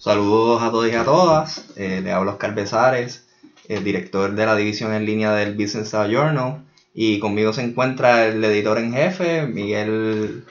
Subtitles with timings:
[0.00, 1.66] Saludos a todos y a todas.
[1.76, 3.28] Eh, le hablo Oscar Besares,
[3.68, 6.64] el director de la división en línea del Business Journal.
[6.94, 10.44] Y conmigo se encuentra el editor en jefe, Miguel.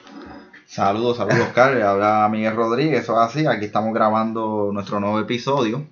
[0.66, 5.18] Saludos, saludos Oscar, le habla Miguel Rodríguez, eso es así, aquí estamos grabando nuestro nuevo
[5.18, 5.84] episodio.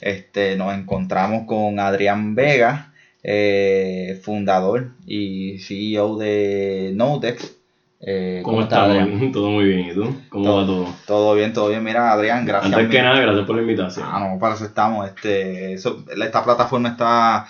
[0.00, 2.92] Este, nos encontramos con Adrián Vega,
[3.22, 7.57] eh, fundador y CEO de Notex.
[8.00, 9.32] Eh, ¿Cómo, estás, Adrián?
[9.32, 10.14] Todo muy bien, ¿y tú?
[10.28, 10.94] ¿Cómo todo, va todo?
[11.06, 11.82] Todo bien, todo bien.
[11.82, 12.72] Mira, Adrián, gracias.
[12.72, 14.06] Antes que nada, gracias por la invitación.
[14.08, 15.08] Ah, no, para eso estamos.
[15.08, 17.46] Este, esta plataforma está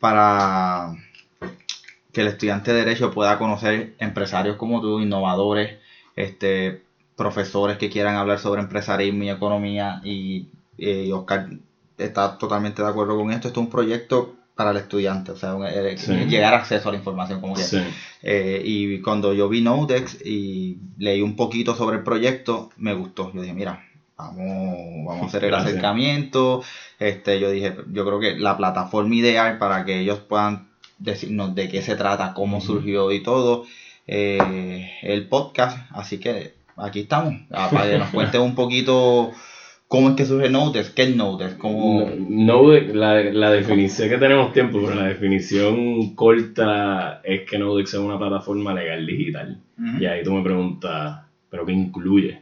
[0.00, 0.94] para
[2.12, 5.78] que el estudiante de Derecho pueda conocer empresarios como tú, innovadores,
[6.16, 6.82] este,
[7.16, 10.00] profesores que quieran hablar sobre empresarismo y economía.
[10.02, 11.48] Y, y Oscar
[11.96, 13.48] está totalmente de acuerdo con esto.
[13.48, 15.96] Esto es un proyecto para el estudiante, o sea, eh,
[16.28, 17.62] llegar a acceso a la información como que.
[18.22, 23.32] Eh, y cuando yo vi Nodex y leí un poquito sobre el proyecto, me gustó.
[23.32, 23.84] Yo dije, mira,
[24.16, 26.62] vamos, vamos a hacer el acercamiento.
[26.98, 31.68] Este, yo dije, yo creo que la plataforma ideal para que ellos puedan decirnos de
[31.68, 33.64] qué se trata, cómo surgió y todo,
[34.06, 35.78] eh, el podcast.
[35.92, 39.32] Así que aquí estamos, para que nos cuente un poquito
[39.92, 40.88] ¿Cómo es que surge Nodex?
[40.88, 41.56] ¿Qué es Nodex?
[41.56, 42.08] ¿Cómo...
[42.16, 48.00] Nodex, la, la definición que tenemos tiempo, pero la definición corta es que Nodex es
[48.00, 49.60] una plataforma legal digital.
[50.00, 52.40] Y ahí tú me preguntas, ¿pero qué incluye?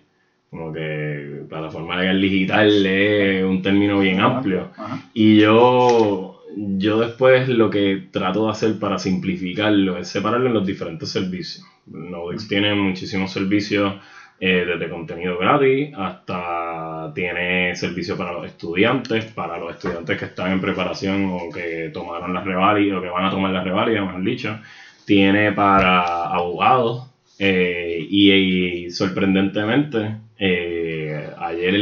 [0.48, 4.70] Como que plataforma legal digital es un término bien amplio.
[5.12, 10.64] Y yo, yo después lo que trato de hacer para simplificarlo es separarlo en los
[10.64, 11.66] diferentes servicios.
[11.88, 13.94] Nodex tiene muchísimos servicios
[14.42, 20.52] eh, desde contenido gratis hasta tiene servicio para los estudiantes, para los estudiantes que están
[20.52, 24.24] en preparación o que tomaron las revalidas o que van a tomar las revalidas, mejor
[24.24, 24.58] dicho.
[25.04, 31.74] Tiene para abogados eh, y, sorprendentemente eh, ayer,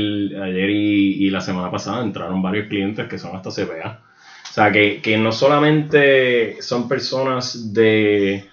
[0.43, 4.01] ayer y, la semana pasada entraron varios clientes que son hasta CPA.
[4.51, 8.49] O sea, que, que no solamente son personas de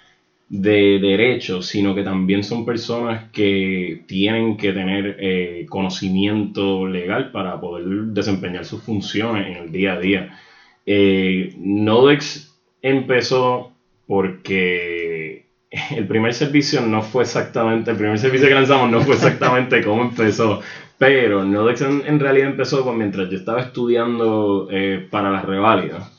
[0.50, 7.60] de derecho, sino que también son personas que tienen que tener eh, conocimiento legal para
[7.60, 10.40] poder desempeñar sus funciones en el día a día.
[10.86, 13.72] Eh, Nodex empezó
[14.06, 15.48] porque
[15.96, 20.04] el primer servicio no fue exactamente, el primer servicio que lanzamos no fue exactamente como
[20.04, 20.62] empezó,
[21.00, 26.12] pero Nodex en, realidad empezó mientras yo estaba estudiando eh, para las reválidas,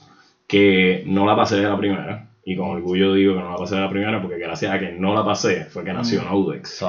[0.48, 3.74] que no la pasé de la primera y con orgullo digo que no la pasé
[3.74, 6.24] de la primera porque gracias a que no la pasé fue que nació mm.
[6.26, 6.84] Nodex.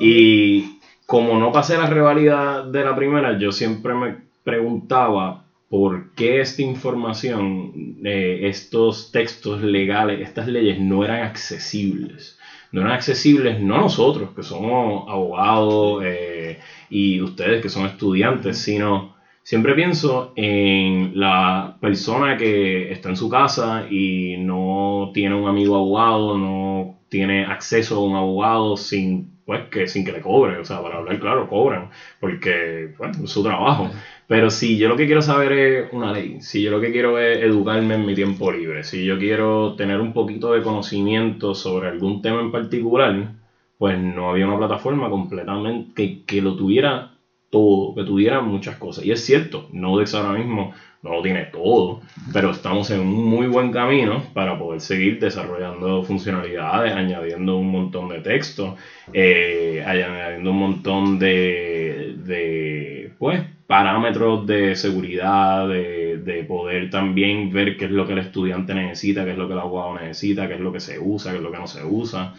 [0.00, 6.40] Y como no pasé la rivalidad de la primera, yo siempre me preguntaba por qué
[6.40, 12.38] esta información, eh, estos textos legales, estas leyes no eran accesibles.
[12.72, 19.13] No eran accesibles no nosotros, que somos abogados, eh, y ustedes que son estudiantes, sino
[19.44, 25.76] Siempre pienso en la persona que está en su casa y no tiene un amigo
[25.76, 30.64] abogado, no tiene acceso a un abogado sin pues que sin que le cobren, o
[30.64, 33.90] sea, para hablar claro, cobran, porque bueno, es su trabajo.
[34.26, 37.18] Pero si yo lo que quiero saber es una ley, si yo lo que quiero
[37.18, 41.88] es educarme en mi tiempo libre, si yo quiero tener un poquito de conocimiento sobre
[41.88, 43.34] algún tema en particular,
[43.78, 47.13] pues no había una plataforma completamente que, que lo tuviera
[47.54, 49.04] todo, que tuviera muchas cosas.
[49.04, 52.00] Y es cierto, Nodex ahora mismo no lo tiene todo,
[52.32, 58.08] pero estamos en un muy buen camino para poder seguir desarrollando funcionalidades, añadiendo un montón
[58.08, 58.76] de texto,
[59.12, 67.76] eh, añadiendo un montón de, de pues, parámetros de seguridad, de, de, poder también ver
[67.76, 70.54] qué es lo que el estudiante necesita, qué es lo que el abogado necesita, qué
[70.54, 72.34] es lo que se usa, qué es lo que no se usa.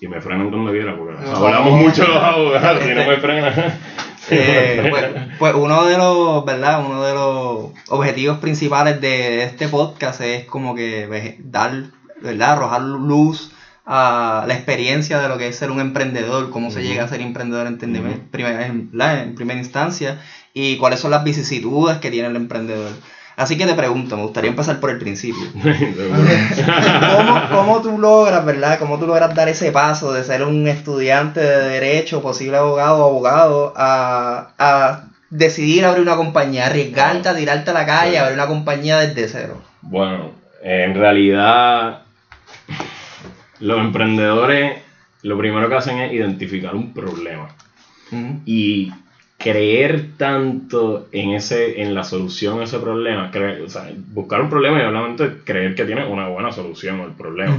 [0.00, 3.54] Y me frenan cuando quiera, porque hablamos mucho los abogados y no me frenan.
[4.30, 5.04] Eh, pues,
[5.38, 6.84] pues, uno de los, ¿verdad?
[6.84, 11.84] Uno de los objetivos principales de este podcast es como que dar,
[12.20, 12.52] ¿verdad?
[12.52, 13.52] Arrojar luz
[13.84, 17.20] a la experiencia de lo que es ser un emprendedor, cómo se llega a ser
[17.20, 17.78] emprendedor en,
[18.30, 20.20] primera, en primera instancia
[20.54, 22.92] y cuáles son las vicisitudes que tiene el emprendedor.
[23.36, 25.44] Así que te pregunto, me gustaría empezar por el principio.
[27.16, 28.78] ¿Cómo, ¿Cómo, tú logras, verdad?
[28.78, 33.08] ¿Cómo tú logras dar ese paso de ser un estudiante de derecho, posible abogado o
[33.08, 38.34] abogado, a, a, decidir abrir una compañía, arriesgarte a tirarte a la calle, a abrir
[38.34, 39.62] una compañía desde cero?
[39.80, 40.32] Bueno,
[40.62, 42.02] en realidad,
[43.60, 44.82] los emprendedores
[45.22, 47.48] lo primero que hacen es identificar un problema.
[48.44, 48.92] Y
[49.42, 54.48] creer tanto en ese en la solución a ese problema, creer, o sea, buscar un
[54.48, 57.58] problema y obviamente creer que tiene una buena solución al problema.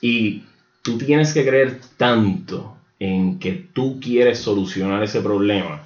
[0.00, 0.44] Y
[0.82, 5.82] tú tienes que creer tanto en que tú quieres solucionar ese problema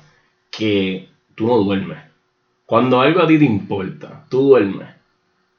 [0.51, 1.99] que tú no duermes.
[2.67, 4.89] Cuando algo a ti te importa, tú duermes.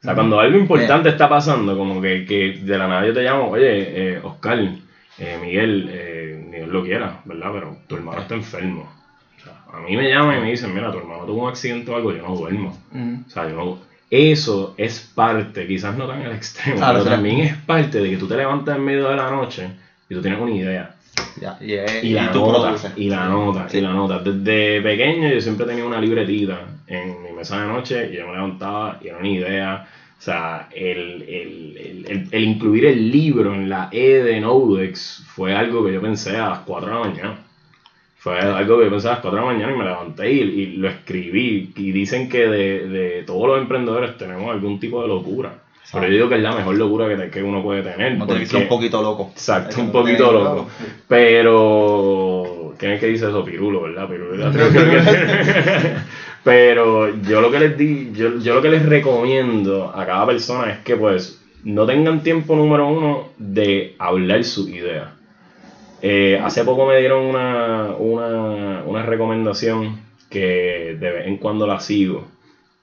[0.01, 3.23] O sea, cuando algo importante está pasando, como que, que de la nada yo te
[3.23, 4.59] llamo, oye, eh, Oscar,
[5.17, 7.51] eh, Miguel, eh, ni Dios lo quiera, ¿verdad?
[7.53, 9.02] Pero tu hermano está enfermo.
[9.73, 12.13] A mí me llaman y me dicen, mira, tu hermano tuvo un accidente o algo,
[12.13, 12.77] yo no duermo.
[13.27, 13.77] O sea, yo no...
[14.09, 18.17] Eso es parte, quizás no tan al extremo, Claro, pero también es parte de que
[18.17, 19.71] tú te levantas en medio de la noche
[20.07, 20.93] y tú tienes una idea.
[21.41, 21.73] Ya, y,
[22.09, 23.77] Y la tú nota, y la nota, Sí.
[23.79, 24.19] y la nota.
[24.19, 28.33] Desde pequeño yo siempre tenía una libretita en mi mesa de noche y yo me
[28.33, 29.85] levantaba y era una idea.
[30.19, 35.23] O sea, el, el, el, el- el incluir el libro en la E de Nodex
[35.27, 37.35] fue algo que yo pensé a las 4 de la mañana.
[38.23, 40.39] Fue algo que yo pensé a las 4 de la mañana y me levanté y,
[40.39, 41.73] y lo escribí.
[41.75, 45.55] Y dicen que de, de todos los emprendedores tenemos algún tipo de locura.
[45.91, 48.13] Pero yo digo que es la mejor locura que, que uno puede tener.
[48.17, 49.29] No porque- un poquito loco.
[49.33, 50.67] Exacto, un poquito loco.
[51.53, 52.73] Pero.
[52.79, 53.43] ¿Quién es que dice eso?
[53.45, 54.07] Pirulo, ¿verdad?
[54.09, 54.51] Pirulo.
[54.51, 55.93] Que-
[56.43, 60.71] Pero yo lo que les di, yo, yo lo que les recomiendo a cada persona
[60.71, 65.13] es que pues no tengan tiempo número uno de hablar su idea.
[66.05, 71.79] Eh, hace poco me dieron una, una, una recomendación que de vez en cuando la
[71.79, 72.27] sigo,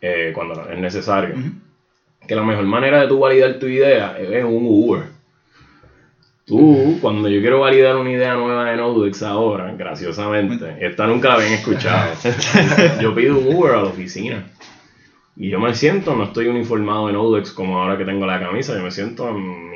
[0.01, 1.35] eh, cuando es necesario.
[2.27, 5.03] Que la mejor manera de tú validar tu idea es un Uber.
[6.47, 11.35] Tú, cuando yo quiero validar una idea nueva de Nodex ahora, graciosamente, esta nunca la
[11.35, 12.15] habían escuchado.
[13.03, 14.47] yo pido un Uber a la oficina.
[15.37, 18.75] Y yo me siento, no estoy uniformado en Nodex como ahora que tengo la camisa,
[18.75, 19.70] yo me siento en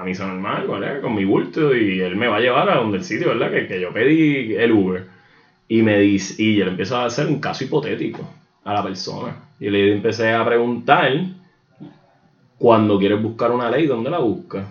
[0.00, 1.00] camisa normal, ¿vale?
[1.00, 3.50] Con mi bulto y él me va a llevar a donde el sitio, ¿verdad?
[3.50, 5.06] Que, que yo pedí el Uber.
[5.68, 8.28] Y me dice, y yo le empiezo a hacer un caso hipotético
[8.64, 9.36] a la persona.
[9.60, 11.12] Y le empecé a preguntar,
[12.58, 14.66] cuando quieres buscar una ley, ¿dónde la buscas?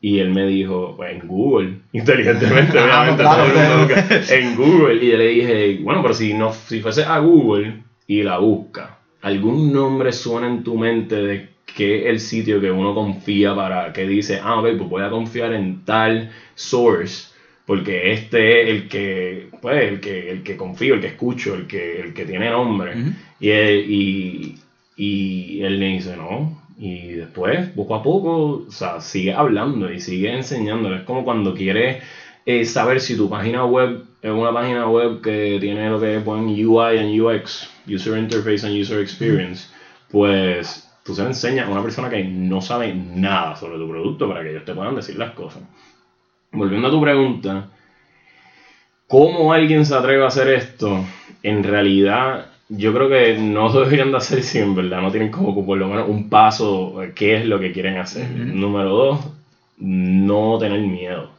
[0.00, 4.24] Y él me dijo, pues en Google, inteligentemente, Ah, obviamente, claro, el mundo claro.
[4.28, 5.04] en Google.
[5.04, 8.98] Y yo le dije, bueno, pero si, no, si fuese a Google y la busca,
[9.22, 13.92] ¿algún nombre suena en tu mente de qué es el sitio que uno confía para,
[13.92, 17.28] que dice, ah, ok, pues voy a confiar en tal source,
[17.66, 21.66] porque este es el que, pues, el que, el que confío, el que escucho, el
[21.66, 22.94] que, el que tiene nombre.
[23.38, 24.54] Y, él, y,
[24.96, 26.62] y él me dice, no.
[26.78, 30.96] Y después, poco a poco, o sea, sigue hablando y sigue enseñándole.
[30.96, 32.02] Es como cuando quieres
[32.46, 36.46] eh, saber si tu página web es una página web que tiene lo que ponen
[36.46, 39.68] UI and UX, User Interface and User Experience,
[40.10, 44.28] pues tú se lo enseñas a una persona que no sabe nada sobre tu producto
[44.28, 45.62] para que ellos te puedan decir las cosas.
[46.50, 47.68] Volviendo a tu pregunta,
[49.06, 51.04] ¿cómo alguien se atreve a hacer esto?
[51.44, 55.64] En realidad, yo creo que no deberían de hacer si en verdad no tienen como
[55.64, 58.28] por lo menos un paso, eh, qué es lo que quieren hacer.
[58.30, 59.20] Número dos,
[59.78, 61.30] no tener miedo.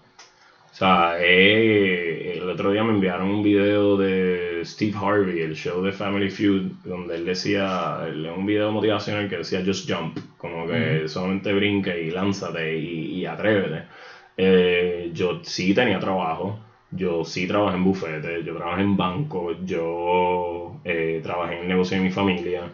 [0.72, 4.37] O sea, eh, el otro día me enviaron un video de
[4.68, 8.00] Steve Harvey, el show de Family Feud, donde él decía,
[8.36, 13.26] un video motivacional que decía just jump, como que solamente brinca y lánzate y, y
[13.26, 13.84] atrévete.
[14.38, 16.60] Eh, yo sí tenía trabajo,
[16.92, 21.98] yo sí trabajé en bufete, yo trabajé en banco, yo eh, trabajé en el negocio
[21.98, 22.70] de mi familia.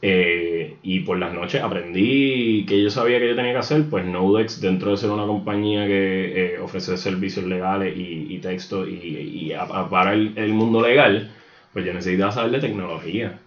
[0.00, 4.04] Eh, y por las noches aprendí que yo sabía que yo tenía que hacer, pues
[4.04, 8.92] Nodex, dentro de ser una compañía que eh, ofrece servicios legales y, y texto y,
[8.94, 11.30] y a- a- para el, el mundo legal,
[11.72, 13.38] pues yo necesitaba saber de tecnología.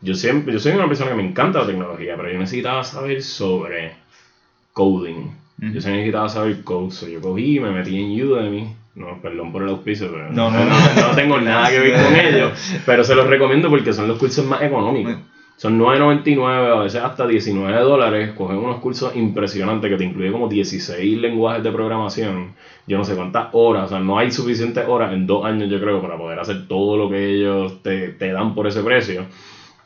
[0.00, 3.22] Yo siempre, yo soy una persona que me encanta la tecnología, pero yo necesitaba saber
[3.22, 3.92] sobre
[4.72, 5.16] coding.
[5.62, 5.72] Ujú.
[5.72, 8.74] Yo necesitaba saber code, so yo cogí y me metí en Udemy.
[8.94, 10.74] No, perdón por el auspicio, pero No, no, no.
[11.08, 12.52] no tengo nada que ver con ellos,
[12.86, 15.16] pero se los recomiendo porque son los cursos más económicos.
[15.60, 18.32] Son 9.99, a veces hasta 19 dólares.
[18.32, 22.54] Cogen unos cursos impresionantes que te incluye como 16 lenguajes de programación.
[22.86, 25.78] Yo no sé cuántas horas, o sea, no hay suficientes horas en dos años, yo
[25.78, 29.26] creo, para poder hacer todo lo que ellos te, te dan por ese precio.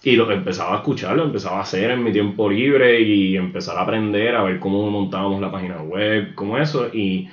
[0.04, 3.76] Y lo empezaba a escuchar, lo empezaba a hacer en mi tiempo libre y empezar
[3.76, 6.87] a aprender a ver cómo montábamos la página web, como eso.
[6.95, 7.28] Y,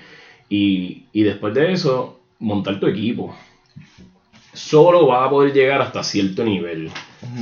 [0.50, 3.36] y, y después de eso, montar tu equipo.
[4.53, 6.89] Solo vas a poder llegar hasta cierto nivel.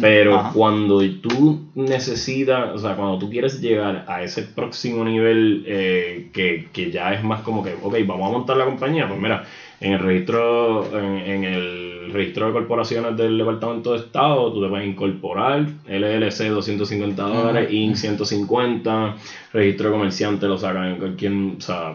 [0.01, 0.51] Pero Ajá.
[0.53, 6.67] cuando tú necesitas, o sea, cuando tú quieres llegar a ese próximo nivel eh, que,
[6.73, 9.45] que ya es más como que, ok, vamos a montar la compañía, pues mira,
[9.79, 14.67] en el registro, en, en el registro de corporaciones del Departamento de Estado, tú te
[14.67, 19.15] puedes incorporar, LLC 250 dólares, INC 150,
[19.53, 21.93] registro de comerciante lo sacan en cualquier, o sea,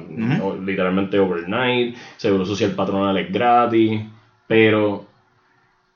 [0.65, 4.01] literalmente overnight, seguro social patronal es gratis,
[4.47, 5.07] pero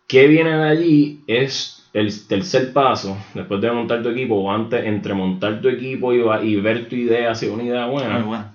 [0.07, 1.25] ¿Qué viene de allí?
[1.26, 6.12] Es el tercer paso, después de montar tu equipo, o antes, entre montar tu equipo
[6.14, 8.52] y, y ver tu idea, si es una idea buena, bueno.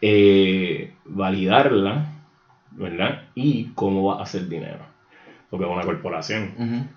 [0.00, 2.06] eh, validarla,
[2.72, 3.28] ¿verdad?
[3.34, 4.86] Y cómo va a hacer dinero.
[5.50, 6.54] porque es una corporación.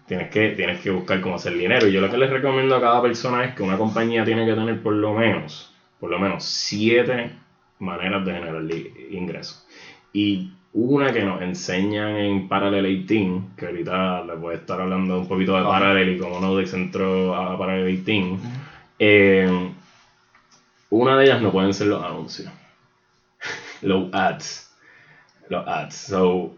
[0.08, 1.88] tienes, que, tienes que buscar cómo hacer dinero.
[1.88, 4.53] Y yo lo que les recomiendo a cada persona es que una compañía tiene que
[4.53, 7.32] tener por lo menos, por lo menos siete
[7.79, 8.63] maneras de generar
[9.12, 9.67] ingresos.
[10.13, 15.20] Y una que nos enseñan en Parallel 18, que ahorita les voy a estar hablando
[15.20, 18.38] un poquito de Parallel y cómo Nodex entró a Parallel 18.
[19.00, 19.72] Eh,
[20.89, 22.51] una de ellas no pueden ser los anuncios.
[23.84, 24.75] los ads.
[25.48, 25.96] Los ads.
[25.96, 26.53] So,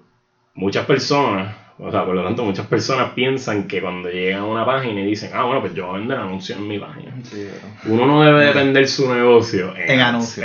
[0.55, 4.65] muchas personas o sea, por lo tanto, muchas personas piensan que cuando llegan a una
[4.65, 7.13] página y dicen, ah, bueno, pues yo voy a vender anuncios en mi página.
[7.85, 10.43] Uno no debe depender su negocio en, anuncios.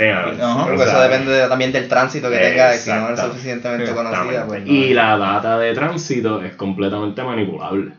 [0.63, 4.45] porque eso depende también del tránsito que tenga, si no es suficientemente conocida.
[4.45, 7.93] Pues y la data de tránsito es completamente manipulable.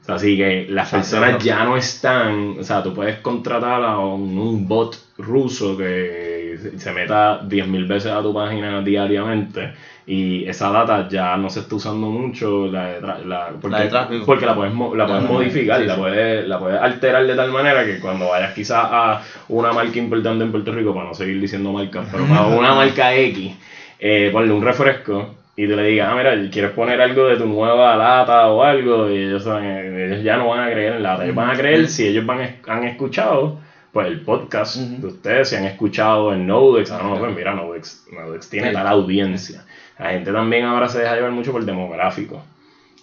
[0.00, 3.98] O sea, así que las personas ya no están, o sea, tú puedes contratar a
[4.00, 9.72] un bot ruso que se meta 10.000 veces a tu página diariamente
[10.14, 14.54] y esa data ya no se está usando mucho la, la, porque, la porque la
[14.54, 18.28] puedes, la puedes modificar y la, puedes, la puedes alterar de tal manera que cuando
[18.28, 22.26] vayas quizás a una marca importante en Puerto Rico, para no seguir diciendo marcas, pero
[22.26, 23.56] para una marca X,
[23.98, 27.46] eh, ponle un refresco y tú le digas, ah, mira, quieres poner algo de tu
[27.46, 31.36] nueva lata o algo, y ellos, ellos ya no van a creer en lata, ellos
[31.36, 33.60] van a creer si ellos van, han escuchado
[33.92, 38.06] pues el podcast de ustedes, si han escuchado en Nodex, ah, no, pues mira, Nodex,
[38.12, 39.64] Nodex tiene tal audiencia.
[39.98, 42.42] La gente también ahora se deja llevar mucho por el demográfico.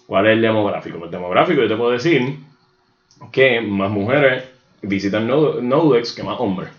[0.06, 0.98] ¿Cuál es el demográfico?
[0.98, 2.36] Por el demográfico yo te puedo decir
[3.30, 4.44] que más mujeres
[4.82, 6.70] visitan Nodex que más hombres.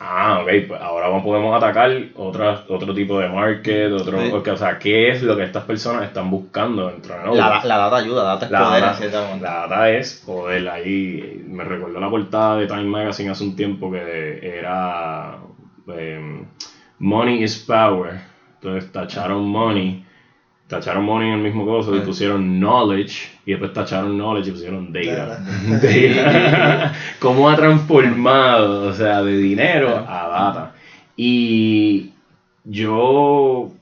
[0.00, 4.18] Ah, ok, pues ahora podemos atacar otra, otro tipo de market, otro,
[4.52, 7.64] o sea, ¿qué es lo que estas personas están buscando dentro de Nodex?
[7.64, 9.10] La, data ayuda, data es la poder.
[9.10, 13.56] Data, la data es poder, ahí me recuerdo la portada de Time Magazine hace un
[13.56, 15.36] tiempo que era
[15.88, 16.44] em,
[17.00, 18.20] Money is Power
[18.60, 20.04] entonces tacharon money,
[20.66, 24.92] tacharon money en el mismo coso y pusieron knowledge y después tacharon knowledge y pusieron
[24.92, 25.40] data.
[25.68, 26.92] data.
[27.20, 30.74] ¿Cómo ha transformado, o sea, de dinero a data?
[31.16, 32.12] Y
[32.64, 33.72] yo,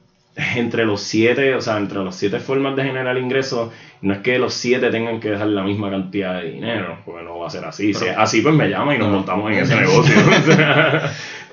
[0.54, 4.38] entre los siete, o sea, entre las siete formas de generar ingresos, no es que
[4.38, 7.64] los siete tengan que dejar la misma cantidad de dinero, porque no va a ser
[7.64, 7.92] así.
[7.94, 10.14] si es así, pues me llama y nos montamos en ese negocio.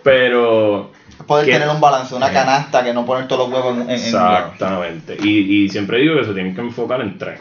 [0.04, 0.92] Pero
[1.28, 5.18] Poder tener un balance, una canasta que no poner todos los huevos en, en Exactamente.
[5.22, 7.40] Y, y, siempre digo que se tienen que enfocar en tres.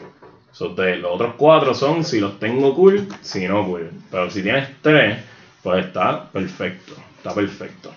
[0.58, 3.90] los otros cuatro son si los tengo cool, si no cool.
[4.10, 5.18] Pero si tienes tres,
[5.62, 6.94] pues está perfecto.
[7.18, 7.92] Está perfecto.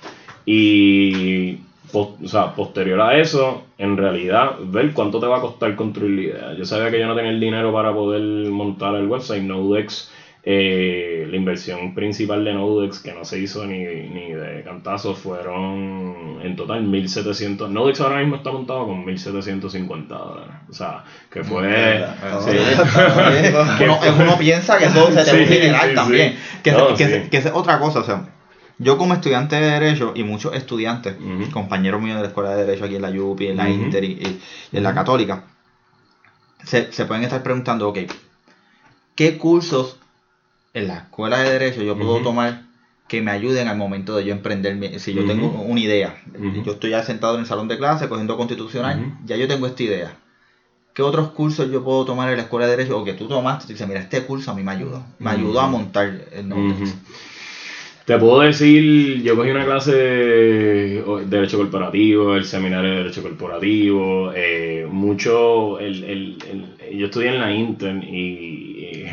[0.46, 1.60] Y
[1.94, 6.22] o sea, posterior a eso, en realidad, ver cuánto te va a costar construir la
[6.22, 6.54] idea.
[6.58, 9.44] Yo sabía que yo no tenía el dinero para poder montar el website.
[9.44, 10.12] Nodex
[10.48, 16.40] eh, la inversión principal de Nodex, que no se hizo ni, ni de cantazo, fueron
[16.44, 17.68] en total 1.700.
[17.68, 20.54] Nodex ahora mismo está montado con 1.750 dólares.
[20.70, 21.66] O sea, que fue.
[24.20, 26.36] uno, piensa que todo se te general también.
[26.62, 28.30] Que, que, es otra cosa, o sea.
[28.78, 31.16] Yo como estudiante de Derecho y muchos estudiantes,
[31.54, 34.40] compañeros míos de la Escuela de Derecho aquí en la UPI, en la Inter y,
[34.74, 35.46] en la Católica,
[36.64, 38.00] se, se pueden estar preguntando, ok,
[39.16, 39.98] ¿qué cursos
[40.76, 42.64] en la escuela de derecho yo puedo tomar
[43.08, 46.22] que me ayuden al momento de yo emprender, si yo tengo una idea,
[46.64, 49.84] yo estoy ya sentado en el salón de clase cogiendo constitucional, ya yo tengo esta
[49.84, 50.18] idea.
[50.94, 53.66] ¿Qué otros cursos yo puedo tomar en la escuela de derecho o que tú tomaste?
[53.66, 56.78] Y dices, mira, este curso a mí me ayudó, me ayudó a montar el nombre.
[58.06, 64.32] Te puedo decir, yo cogí una clase de Derecho Corporativo, el seminario de Derecho Corporativo,
[64.36, 68.65] eh, mucho, el, el, yo estudié en la Inter y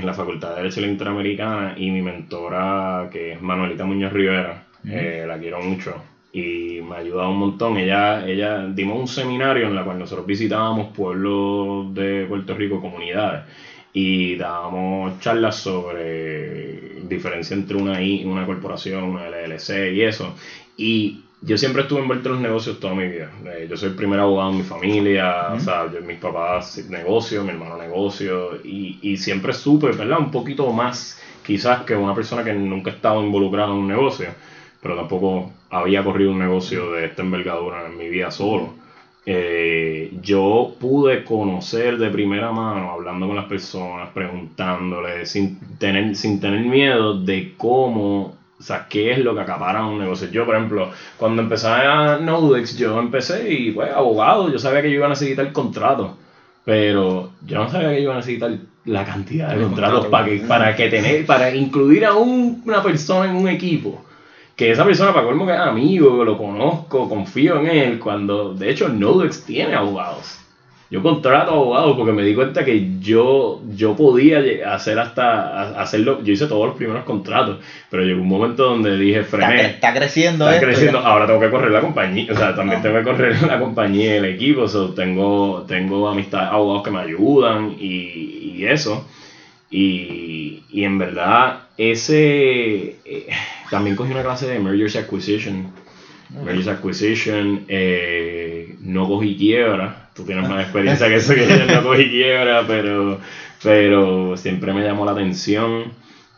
[0.03, 5.25] en la Facultad de Derecho Interamericana y mi mentora, que es Manuelita Muñoz Rivera, eh,
[5.27, 5.95] la quiero mucho
[6.33, 7.77] y me ha ayudado un montón.
[7.77, 13.45] Ella, ella dimos un seminario en el cual nosotros visitábamos pueblos de Puerto Rico, comunidades
[13.93, 20.35] y dábamos charlas sobre diferencia entre una, I, una corporación, una LLC y eso.
[20.77, 23.31] Y yo siempre estuve envuelto en los negocios toda mi vida.
[23.47, 27.51] Eh, yo soy el primer abogado en mi familia, o sea, mis papás negocio, mi
[27.51, 30.21] hermano negocio, y, y siempre supe, ¿verdad?
[30.21, 34.29] Un poquito más quizás que una persona que nunca estaba involucrada en un negocio,
[34.81, 38.75] pero tampoco había corrido un negocio de esta envergadura en mi vida solo.
[39.25, 46.41] Eh, yo pude conocer de primera mano, hablando con las personas, preguntándoles, sin tener, sin
[46.41, 50.31] tener miedo de cómo, o sea, qué es lo que acapara un negocio.
[50.31, 54.91] Yo, por ejemplo, cuando empecé a Nodex, yo empecé y, pues, abogado, yo sabía que
[54.91, 56.17] yo iba a necesitar el contrato,
[56.65, 60.37] pero yo no sabía que yo iba a necesitar la cantidad de contratos para que,
[60.39, 64.01] para que tener, para incluir a una persona en un equipo
[64.55, 68.71] que esa persona, para colmo que es amigo, lo conozco, confío en él, cuando de
[68.71, 70.42] hecho Nodex tiene abogados.
[70.93, 74.43] Yo contrato abogados porque me di cuenta que yo, yo podía
[74.75, 76.23] hacer hasta hacerlo.
[76.23, 79.63] Yo hice todos los primeros contratos, pero llegó un momento donde dije, frené.
[79.63, 80.99] Está, creciendo, Está creciendo.
[80.99, 82.31] Ahora tengo que correr la compañía.
[82.31, 84.65] O sea, también tengo que correr la compañía y el equipo.
[84.65, 89.09] O tengo, tengo amistades, abogados que me ayudan y, y eso.
[89.71, 92.99] Y, y, en verdad, ese.
[93.07, 93.29] Eh,
[93.71, 95.73] también cogí una clase de Mergers Acquisition.
[96.45, 98.52] Mergers Acquisition, eh,
[98.83, 103.19] no cogí quiebra tú tienes más experiencia que eso, que yo no cogí quiebra, pero,
[103.63, 105.93] pero siempre me llamó la atención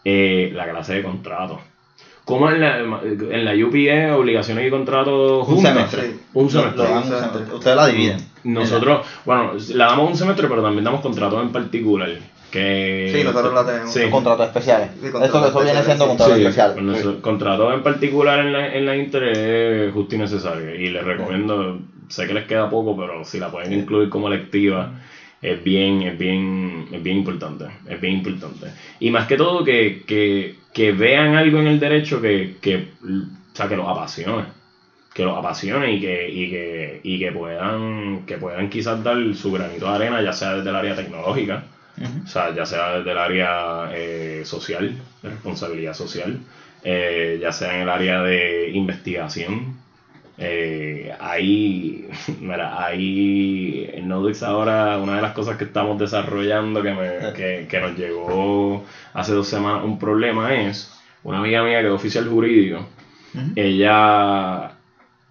[0.04, 1.60] eh, la clase de contrato.
[2.24, 6.14] ¿Cómo en la, en la UPE obligaciones y contratos Un semestre.
[6.32, 6.86] Un semestre.
[7.52, 8.18] Ustedes la dividen.
[8.44, 12.08] Nosotros, bueno, la damos un semestre, pero también damos contratos en particular.
[12.50, 13.92] Que, sí, nosotros la tenemos.
[13.92, 14.08] Sí.
[14.10, 14.90] Contratos especiales.
[15.02, 16.76] Esto, eso viene siendo contratos especiales.
[16.82, 20.74] Pues contratos en particular en la, en la Inter es justo y necesario.
[20.74, 24.92] Y les recomiendo sé que les queda poco, pero si la pueden incluir como lectiva,
[25.44, 27.66] es bien, es bien, es bien importante.
[27.86, 28.68] Es bien importante.
[28.98, 33.54] Y más que todo que, que, que vean algo en el derecho que, que, o
[33.54, 34.46] sea, que los apasione.
[35.12, 39.52] Que los apasione y que, y que, y que puedan, que puedan quizás dar su
[39.52, 41.64] granito de arena, ya sea desde el área tecnológica,
[42.24, 46.40] o sea, ya sea desde el área eh, social, de responsabilidad social,
[46.82, 49.76] eh, ya sea en el área de investigación,
[50.38, 52.08] eh, ahí,
[52.40, 57.66] mira, ahí en Nodix ahora una de las cosas que estamos desarrollando que, me, que,
[57.68, 62.28] que, nos llegó hace dos semanas un problema es una amiga mía que es oficial
[62.28, 62.86] jurídico,
[63.56, 64.72] ella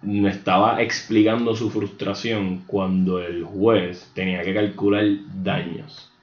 [0.02, 5.04] me estaba explicando su frustración cuando el juez tenía que calcular
[5.42, 6.13] daños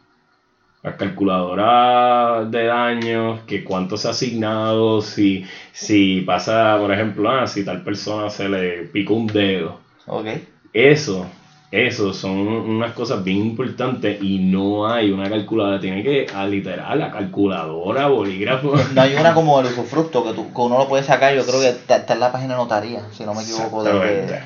[0.84, 7.46] la calculadora de daños, que cuánto se ha asignado, si, si pasa, por ejemplo, ah,
[7.46, 9.80] si tal persona se le picó un dedo.
[10.08, 10.48] Okay.
[10.74, 11.28] Eso,
[11.70, 17.12] eso son unas cosas bien importantes y no hay una calculadora, tiene que literal la
[17.12, 18.74] calculadora, bolígrafo.
[18.94, 21.62] No hay una como el usufructo que, tú, que uno lo puede sacar, yo creo
[21.62, 23.84] que está, en la página de notaría, si no me equivoco.
[23.84, 24.42] De,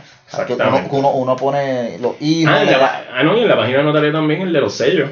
[0.47, 0.53] que
[0.91, 2.53] uno, uno, pone los hijos.
[2.53, 5.11] Ah, ah, no, y en la página de notaría también el de los sellos.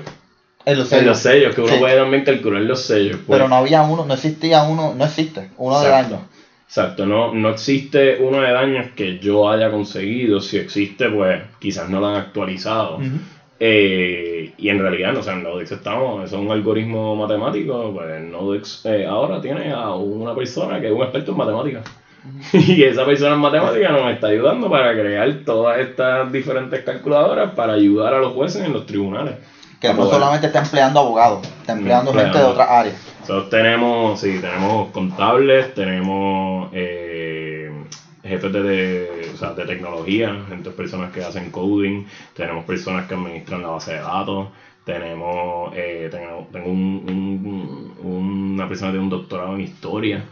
[0.66, 1.56] En los sellos.
[1.56, 3.18] que uno puede también calcular los sellos.
[3.26, 3.38] Pues.
[3.38, 6.20] Pero no había uno, no existía uno, no existe, uno de daños.
[6.68, 10.40] Exacto, no, no existe uno de daños que yo haya conseguido.
[10.42, 13.00] Si existe, pues quizás no lo han actualizado.
[13.60, 18.22] Eh, y en realidad, no, o sea, en Nodex estamos, es un algoritmo matemático, pues
[18.22, 21.84] Nodex eh, ahora tiene a una persona que es un experto en matemáticas.
[22.54, 27.74] y esa persona en matemáticas nos está ayudando para crear todas estas diferentes calculadoras para
[27.74, 29.36] ayudar a los jueces en los tribunales.
[29.84, 32.96] Que no solamente está empleando abogados, está empleando gente de otras áreas.
[33.20, 37.70] Nosotros tenemos, sí, tenemos contables, tenemos eh,
[38.24, 43.62] jefes de, o sea, de tecnología, gente, personas que hacen coding, tenemos personas que administran
[43.62, 44.48] la base de datos,
[44.86, 50.24] tenemos, eh, tengo, tengo un, una persona que tiene un doctorado en historia,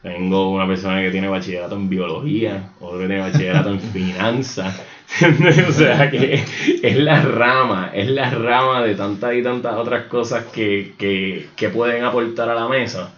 [0.00, 4.74] tengo una persona que tiene bachillerato en biología, otro que tiene bachillerato en finanzas.
[5.68, 6.44] o sea que
[6.82, 12.04] es la rama, es la rama de tantas y tantas otras cosas que, que, pueden
[12.04, 13.12] aportar a la mesa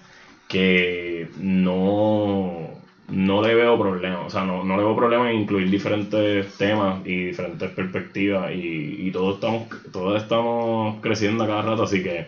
[0.48, 2.68] que no,
[3.08, 4.20] no le veo problema.
[4.20, 9.06] O sea, no, no le veo problema en incluir diferentes temas y diferentes perspectivas y,
[9.08, 12.26] y todos estamos, todos estamos creciendo a cada rato, así que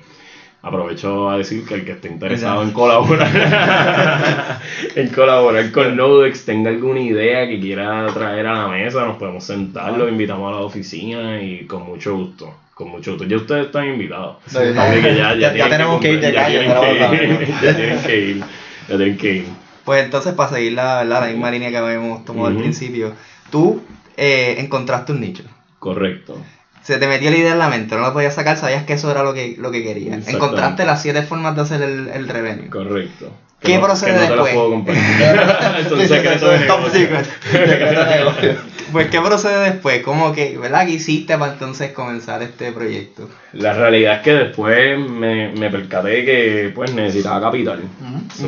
[0.62, 4.60] aprovecho a decir que el que esté interesado en colaborar
[4.94, 9.44] en colaborar con Nodex tenga alguna idea que quiera traer a la mesa, nos podemos
[9.44, 12.54] sentar, lo invitamos a la oficina y con mucho gusto.
[12.74, 13.26] Con mucho gusto.
[13.26, 14.36] Ya ustedes están invitados.
[14.52, 16.66] ya, tenemos que, ir de calle.
[16.66, 18.38] Ya tienen que ir.
[18.88, 19.44] Ya tienen que ir.
[19.84, 23.12] Pues entonces, para seguir la, la, misma línea que habíamos tomado al principio,
[23.50, 23.82] tú
[24.16, 25.42] eh, encontraste un nicho.
[25.78, 26.38] Correcto
[26.82, 29.10] se te metió la idea en la mente, no la podías sacar, sabías que eso
[29.10, 30.26] era lo que, lo que querías.
[30.28, 32.70] Encontraste las siete formas de hacer el, el revenue.
[32.70, 33.32] Correcto.
[33.60, 34.54] ¿Qué procede después?
[38.92, 40.02] Pues, ¿qué procede después?
[40.02, 40.84] ¿Cómo que, verdad?
[40.84, 43.30] ¿Qué hiciste para entonces comenzar este proyecto?
[43.52, 47.82] La realidad es que después me, me percaté que, pues, necesitaba capital.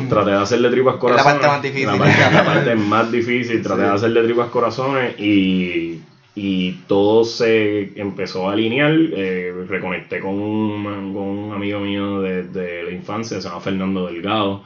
[0.09, 1.25] Traté de hacerle tripas corazones.
[1.25, 1.85] La parte más difícil.
[1.85, 3.63] La parte, la parte más difícil.
[3.63, 6.01] Traté de hacerle tripas corazones y
[6.35, 8.95] y todo se empezó a alinear.
[8.95, 14.07] Eh, reconecté con un, con un, amigo mío de, de, la infancia, se llama Fernando
[14.07, 14.63] Delgado.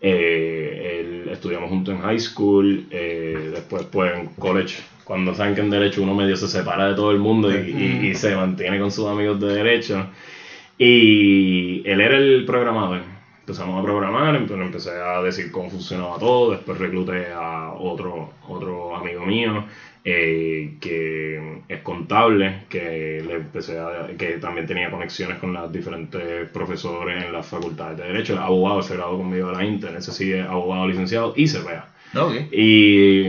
[0.00, 4.82] Eh, estudiamos juntos en high school, eh, después pues en college.
[5.04, 8.14] Cuando saben que en derecho uno medio se separa de todo el mundo y, y,
[8.14, 10.06] se mantiene con sus amigos de derecho.
[10.78, 13.02] Y él era el programador.
[13.40, 19.24] empezamos a programar, empecé a decir cómo funcionaba todo, después recluté a otro, otro amigo
[19.24, 19.64] mío
[20.06, 26.46] eh, que es contable, que le empecé a, que también tenía conexiones con los diferentes
[26.50, 30.30] profesores en las facultades de Derecho, abogado, se graduó conmigo de la Inter, ese sí
[30.32, 31.86] es abogado licenciado y se vea.
[32.52, 33.22] Y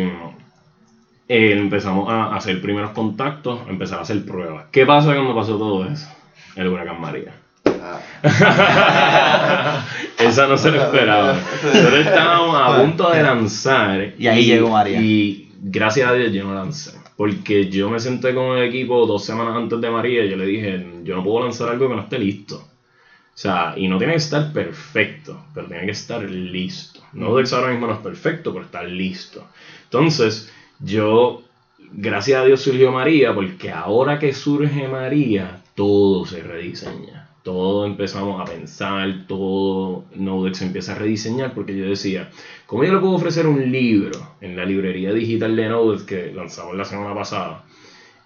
[1.28, 4.66] eh, empezamos a hacer primeros contactos, empezar a hacer pruebas.
[4.72, 6.10] ¿Qué pasa cuando pasó todo eso?
[6.58, 7.32] El huracán María.
[10.20, 11.34] Esa no se lo esperaba.
[11.64, 14.14] Nosotros estábamos a punto de lanzar.
[14.18, 15.02] Y ahí llegó María.
[15.02, 16.98] Y gracias a Dios yo no lancé.
[17.16, 20.46] Porque yo me senté con el equipo dos semanas antes de María y yo le
[20.46, 22.58] dije, yo no puedo lanzar algo que no esté listo.
[22.58, 27.02] O sea, y no tiene que estar perfecto, pero tiene que estar listo.
[27.14, 29.48] No Dex ahora mismo no es perfecto, pero está listo.
[29.84, 31.44] Entonces, yo,
[31.92, 38.42] gracias a Dios surgió María, porque ahora que surge María, todo se rediseña todo empezamos
[38.42, 42.32] a pensar, todo Nodex empieza a rediseñar, porque yo decía,
[42.66, 46.76] ¿cómo yo le puedo ofrecer un libro en la librería digital de Nodex que lanzamos
[46.76, 47.64] la semana pasada?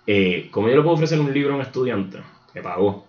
[0.08, 2.20] Eh, ¿Cómo yo le puedo ofrecer un libro a un estudiante
[2.54, 3.06] que pagó?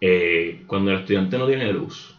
[0.00, 2.12] Eh, cuando el estudiante no tiene luz,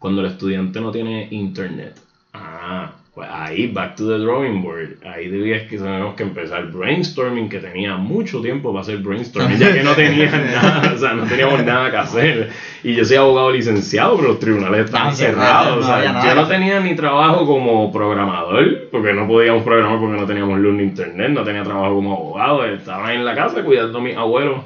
[0.00, 2.00] cuando el estudiante no tiene internet.
[2.32, 5.04] Ah, pues ahí, back to the drawing board.
[5.04, 9.70] Ahí debías que tenemos que empezar brainstorming, que tenía mucho tiempo para hacer brainstorming, ya
[9.70, 9.94] que no
[10.30, 12.50] nada, o sea, no teníamos nada que hacer.
[12.82, 15.84] Y yo soy abogado licenciado, pero los tribunales estaban cerrados.
[15.84, 20.26] o sea, yo no tenía ni trabajo como programador, porque no podíamos programar porque no
[20.26, 24.00] teníamos luz ni internet, no tenía trabajo como abogado, estaba en la casa cuidando a
[24.00, 24.62] mis abuelos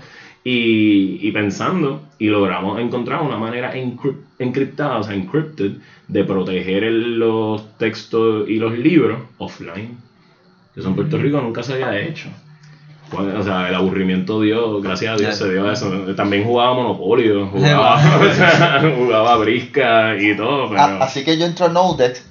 [0.48, 3.72] y, pensando y logramos encontrar una manera
[4.38, 5.72] encriptada, o sea, encrypted,
[6.06, 9.98] de proteger los textos y los libros offline.
[10.76, 12.28] Eso en Puerto Rico nunca se había hecho.
[13.12, 15.90] O sea, el aburrimiento dio, gracias a Dios se dio eso.
[16.14, 18.00] También jugaba Monopolio, jugaba,
[18.96, 20.72] jugaba brisca y todo.
[20.76, 22.24] Así que yo entro a Nodex,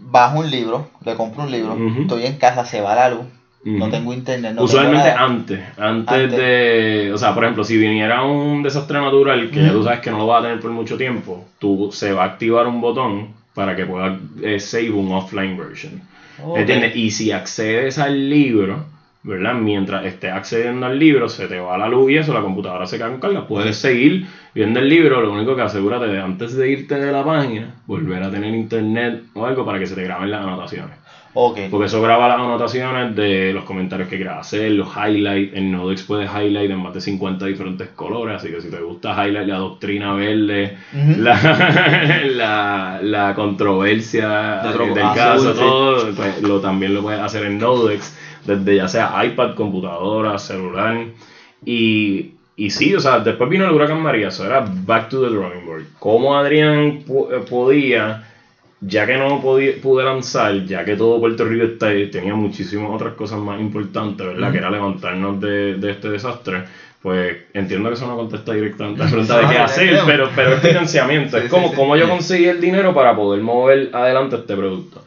[0.00, 3.26] bajo un libro, le compro un libro, estoy en casa, se va la luz
[3.66, 4.54] no tengo internet.
[4.54, 7.10] No Usualmente antes, antes, de.
[7.12, 10.18] O sea, por ejemplo, si viniera un desastre natural que ya tú sabes que no
[10.18, 13.74] lo vas a tener por mucho tiempo, tú se va a activar un botón para
[13.74, 16.00] que puedas eh, save un offline version.
[16.54, 16.94] ¿Entiendes?
[16.94, 18.84] Y si accedes al libro,
[19.24, 19.54] ¿verdad?
[19.54, 23.00] Mientras estés accediendo al libro, se te va la luz y eso, la computadora se
[23.00, 23.48] con carga.
[23.48, 27.24] Puedes seguir viendo el libro, lo único que asegúrate de antes de irte de la
[27.24, 30.96] página, volver a tener internet o algo para que se te graben las anotaciones.
[31.36, 35.54] Porque eso graba las anotaciones de los comentarios que quieras hacer, los highlights.
[35.54, 39.12] En Nodex puede highlight en más de 50 diferentes colores, así que si te gusta
[39.12, 40.78] highlight la doctrina verde,
[41.18, 48.76] la, la, controversia del caso, todo, pues lo, también lo puedes hacer en Nodex, desde
[48.76, 51.04] ya sea iPad, computadora, celular.
[51.66, 55.28] Y, y sí, o sea, después vino el huracán María, eso era back to the
[55.28, 55.84] drawing board.
[55.98, 57.04] ¿Cómo Adrián
[57.50, 58.24] podía
[58.80, 63.38] ya que no pude lanzar, ya que todo Puerto Rico está, tenía muchísimas otras cosas
[63.38, 64.52] más importantes, ¿verdad?
[64.52, 66.64] Que era levantarnos de, de, este desastre,
[67.00, 70.54] pues entiendo que eso no contesta directamente a la pregunta de qué hacer, pero, pero
[70.54, 75.04] es financiamiento, es como cómo yo conseguí el dinero para poder mover adelante este producto,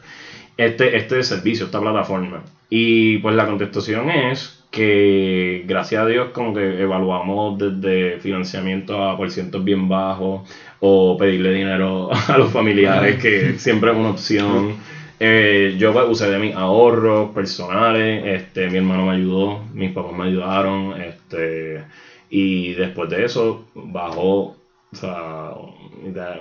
[0.56, 2.42] este, este servicio, esta plataforma.
[2.68, 9.16] Y pues la contestación es que gracias a Dios como que evaluamos desde financiamiento a
[9.16, 14.76] porcientos bien bajos o pedirle dinero a los familiares, que siempre es una opción.
[15.18, 20.16] Eh, yo pues, usé de mis ahorros personales, este, mi hermano me ayudó, mis papás
[20.16, 21.82] me ayudaron, este,
[22.30, 24.56] y después de eso bajó
[24.92, 25.52] o sea,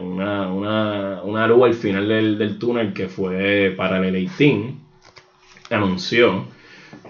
[0.02, 4.74] una, una, una luz al final del, del túnel que fue para el 18,
[5.70, 6.46] anunció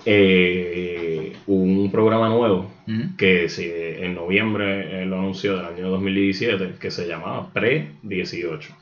[0.05, 2.71] eh, un programa nuevo
[3.17, 8.75] que se, en noviembre lo anunció del año 2017 que se llamaba Pre-18.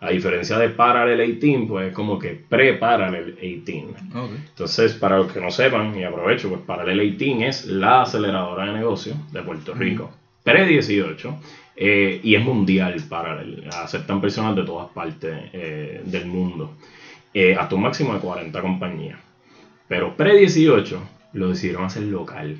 [0.00, 3.94] A diferencia de Parallel 18, pues es como que Pre-Parallel 18.
[4.50, 8.72] Entonces, para los que no sepan, y aprovecho, pues Parallel 18 es la aceleradora de
[8.72, 10.12] negocios de Puerto Rico.
[10.42, 11.36] Pre-18
[11.76, 13.68] eh, y es mundial, Parallel.
[13.72, 16.74] Aceptan personas de todas partes eh, del mundo.
[17.58, 19.18] hasta un máximo de 40 compañías.
[19.88, 20.98] Pero pre-18
[21.34, 22.56] lo decidieron hacer local.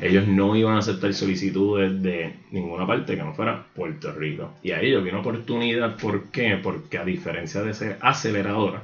[0.00, 4.54] Ellos no iban a aceptar solicitudes de ninguna parte que no fuera Puerto Rico.
[4.62, 5.96] Y a ellos vi una oportunidad.
[5.96, 6.58] ¿Por qué?
[6.62, 8.82] Porque a diferencia de ser aceleradora,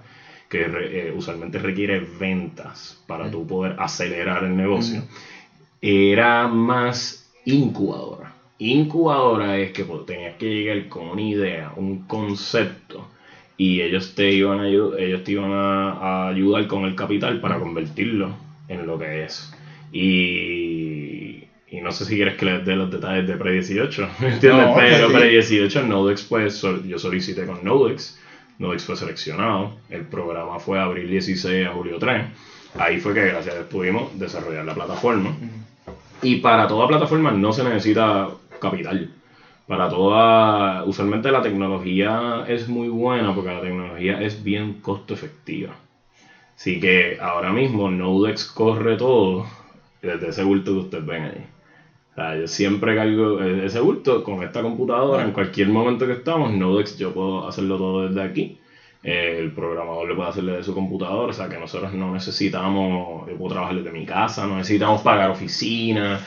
[0.48, 5.02] que eh, usualmente requiere ventas para tú poder acelerar el negocio,
[5.80, 8.32] era más incubadora.
[8.58, 13.08] Incubadora es que pues, tenías que llegar con una idea, un concepto
[13.56, 18.34] y ellos te iban a, ellos te iban a, ayudar con el capital para convertirlo
[18.68, 19.52] en lo que es.
[19.92, 24.66] Y, y no sé si quieres que les dé los detalles de Pre-18, ¿entiendes?
[24.76, 28.18] Pero Pre-18 Nodex, pues yo solicité con Nodex,
[28.58, 32.24] Nodex fue seleccionado, el programa fue abril 16 a julio 3,
[32.78, 35.34] ahí fue que gracias a Dios pudimos desarrollar la plataforma.
[36.22, 38.28] Y para toda plataforma no se necesita
[38.60, 39.10] capital.
[39.66, 45.74] Para toda, usualmente la tecnología es muy buena porque la tecnología es bien costo efectiva.
[46.56, 49.46] Así que ahora mismo Nodex corre todo
[50.00, 51.46] desde ese bulto que ustedes ven ahí.
[52.12, 56.52] O sea, yo siempre cargo ese bulto con esta computadora, en cualquier momento que estamos,
[56.52, 58.56] Nodex yo puedo hacerlo todo desde aquí.
[59.06, 63.36] El programador le puede hacerle de su computadora, o sea que nosotros no necesitamos, yo
[63.36, 66.20] puedo trabajar desde mi casa, no necesitamos pagar oficina,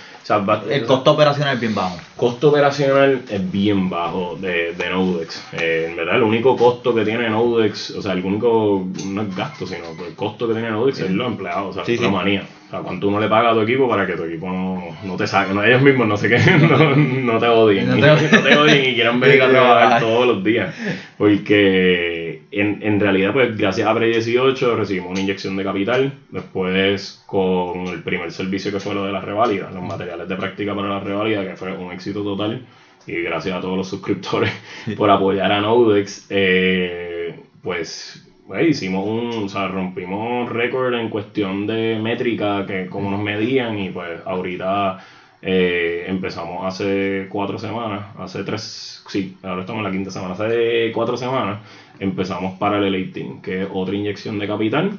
[0.69, 1.97] el costo operacional es bien bajo.
[2.15, 5.43] Costo operacional es bien bajo de, de Nodex.
[5.53, 9.35] Eh, en verdad, el único costo que tiene Nodex, o sea, el único, no es
[9.35, 12.43] gasto, sino el costo que tiene Nodex es los empleados, o sea, la manía.
[12.67, 15.17] O sea, cuánto uno le paga a tu equipo para que tu equipo no, no
[15.17, 17.89] te saque, no, ellos mismos no sé qué, no, no te odien.
[17.89, 20.75] No te, odien y quieran venir a trabajar todos los días.
[21.17, 22.18] Porque
[22.51, 26.13] en, en realidad, pues gracias a Pre 18 recibimos una inyección de capital.
[26.31, 30.75] Después, con el primer servicio que fue lo de la reválida, los materiales de práctica
[30.75, 32.65] para la reválida, que fue un éxito total.
[33.07, 34.51] Y gracias a todos los suscriptores
[34.97, 38.25] por apoyar a Nodex, eh, pues
[38.67, 43.89] hicimos un, o sea, rompimos récord en cuestión de métrica, que como nos medían, y
[43.89, 44.99] pues ahorita
[45.41, 50.91] eh, empezamos hace cuatro semanas, hace tres, sí, ahora estamos en la quinta semana, hace
[50.93, 51.59] cuatro semanas
[51.99, 54.97] empezamos para el 18, que es otra inyección de capital,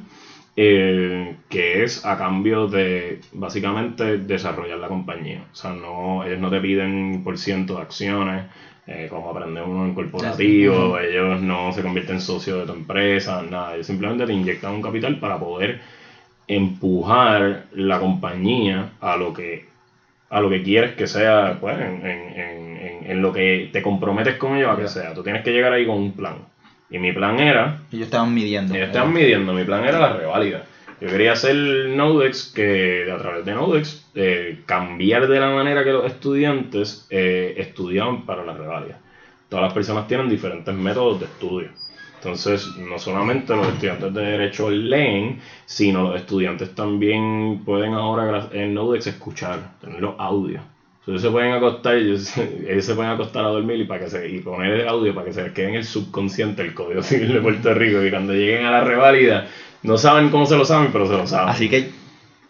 [0.56, 5.44] eh, que es a cambio de básicamente desarrollar la compañía.
[5.52, 8.46] O sea, no, ellos no te piden por ciento de acciones,
[8.86, 13.42] eh, como aprende uno en corporativo, ellos no se convierten en socios de tu empresa,
[13.42, 15.80] nada, ellos simplemente te inyectan un capital para poder
[16.48, 19.69] empujar la compañía a lo que
[20.30, 24.56] a lo que quieres que sea, pues, en, en, en, lo que te comprometes con
[24.56, 25.12] ellos a que sea.
[25.12, 26.36] Tú tienes que llegar ahí con un plan.
[26.88, 27.80] Y mi plan era...
[27.92, 28.74] Ellos estaban midiendo.
[28.74, 30.64] Ellos estaban midiendo, mi plan era la reválida.
[31.00, 35.92] Yo quería hacer Nodex, que a través de Nodex, eh, cambiar de la manera que
[35.92, 38.98] los estudiantes eh, estudiaban para la revalida.
[39.48, 41.68] Todas las personas tienen diferentes métodos de estudio.
[42.22, 48.74] Entonces, no solamente los estudiantes de Derecho leen, sino los estudiantes también pueden ahora en
[48.74, 50.62] Nodex escuchar, tener los audios.
[50.98, 54.40] Entonces se pueden acostar, ellos, se pueden acostar a dormir y, para que se, y
[54.40, 57.40] poner el audio para que se les quede en el subconsciente el Código Civil de
[57.40, 59.48] Puerto Rico y cuando lleguen a la revalida
[59.82, 61.48] no saben cómo se lo saben, pero se lo saben.
[61.48, 61.90] Así que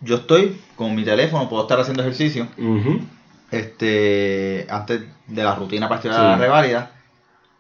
[0.01, 2.49] yo estoy con mi teléfono, puedo estar haciendo ejercicio.
[3.53, 6.91] Este, antes de la rutina para estudiar la reválida.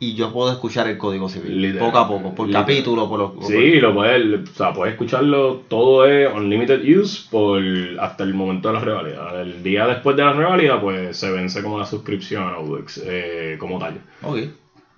[0.02, 3.46] Y yo puedo escuchar el código civil poco a poco, por capítulo, por los.
[3.46, 7.62] Sí, lo puedes, o sea, puedes escucharlo, todo es unlimited use por
[8.00, 9.42] hasta el momento de la revalida.
[9.42, 13.56] El día después de la revalida, pues se vence como la suscripción a Audex, eh,
[13.60, 14.00] como tal.
[14.22, 14.54] Okay.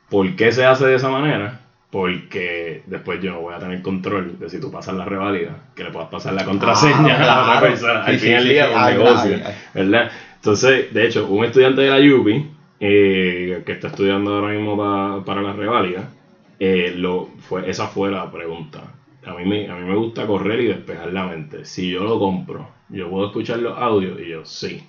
[0.08, 1.58] ¿Por qué se hace de esa manera?
[1.90, 5.84] porque después yo no voy a tener control de si tú pasas la revalida, que
[5.84, 8.04] le puedas pasar la contraseña a la otra persona.
[8.04, 9.38] Al fin y al día un negocio,
[9.74, 10.10] ¿verdad?
[10.36, 14.76] Entonces, de hecho, un estudiante de la UPI eh, que está estudiando ahora mismo
[15.24, 16.10] para la revalida,
[16.58, 18.82] eh, lo, fue, esa fue la pregunta.
[19.24, 21.64] A mí, me, a mí me gusta correr y despejar la mente.
[21.64, 24.82] Si yo lo compro, yo puedo escuchar los audios y yo sí.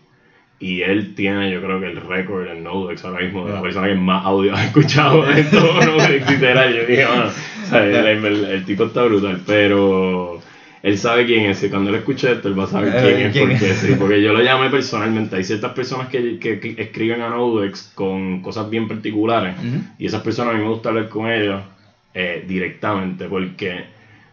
[0.59, 3.87] Y él tiene, yo creo que el récord en Nodex ahora mismo de la persona
[3.87, 6.73] que más audio ha escuchado en todo Nodex literal.
[6.73, 10.41] Yo dije, bueno, el, tipo está brutal, pero
[10.83, 11.63] él sabe quién es.
[11.63, 13.59] Y cuando él escuche esto, él va a saber eh, quién es.
[13.59, 15.37] porque, Sí, porque yo lo llamé personalmente.
[15.37, 19.55] Hay ciertas personas que, que, escriben a Nodex con cosas bien particulares.
[19.97, 21.61] Y esas personas a mí me gusta hablar con ellos
[22.13, 23.85] eh, directamente porque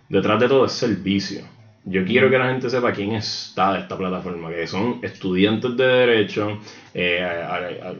[0.08, 1.42] detrás de todo es servicio.
[1.84, 5.84] Yo quiero que la gente sepa quién está de esta plataforma, que son estudiantes de
[5.86, 6.58] derecho,
[6.92, 7.24] eh,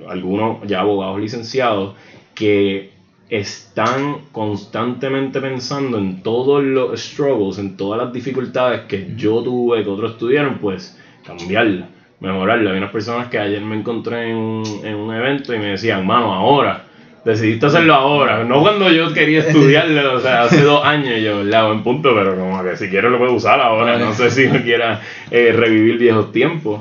[0.07, 1.95] algunos ya abogados licenciados,
[2.35, 2.91] que
[3.31, 9.89] están constantemente pensando en todos los struggles, en todas las dificultades que yo tuve, que
[9.89, 11.87] otros tuvieron, pues cambiarla,
[12.19, 12.73] mejorarla.
[12.73, 16.05] Hay unas personas que ayer me encontré en un, en un evento y me decían,
[16.05, 16.87] mano, ahora
[17.25, 21.69] decidiste hacerlo ahora, no cuando yo quería estudiarlo, o sea, hace dos años yo, la
[21.69, 24.63] en punto, pero como que si quiero lo puedo usar ahora, no sé si no
[24.63, 26.81] quiera eh, revivir viejos tiempos.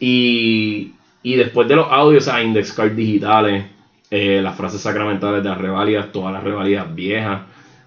[0.00, 3.64] Y, y después de los audios, a index cards digitales,
[4.16, 7.42] eh, las frases sacramentales de las revalidas, todas las revalidas viejas,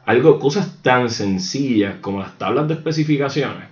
[0.06, 3.70] algo, cosas tan sencillas como las tablas de especificaciones.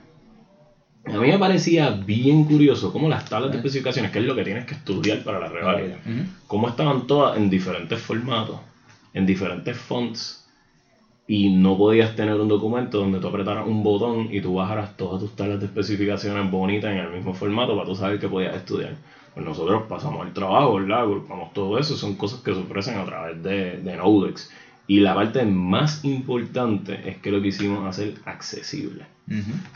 [1.05, 4.45] A mí me parecía bien curioso cómo las tablas de especificaciones, que es lo que
[4.45, 5.99] tienes que estudiar para la revalida,
[6.47, 8.61] cómo estaban todas en diferentes formatos,
[9.13, 10.45] en diferentes fonts,
[11.27, 15.19] y no podías tener un documento donde tú apretaras un botón y tú bajaras todas
[15.19, 18.95] tus tablas de especificaciones bonitas en el mismo formato para tú saber que podías estudiar.
[19.35, 21.01] Pues nosotros pasamos el trabajo, ¿verdad?
[21.01, 24.49] Agrupamos todo eso, son cosas que se ofrecen a través de, de Nodex.
[24.87, 29.05] Y la parte más importante es que lo que hicimos hacer accesible.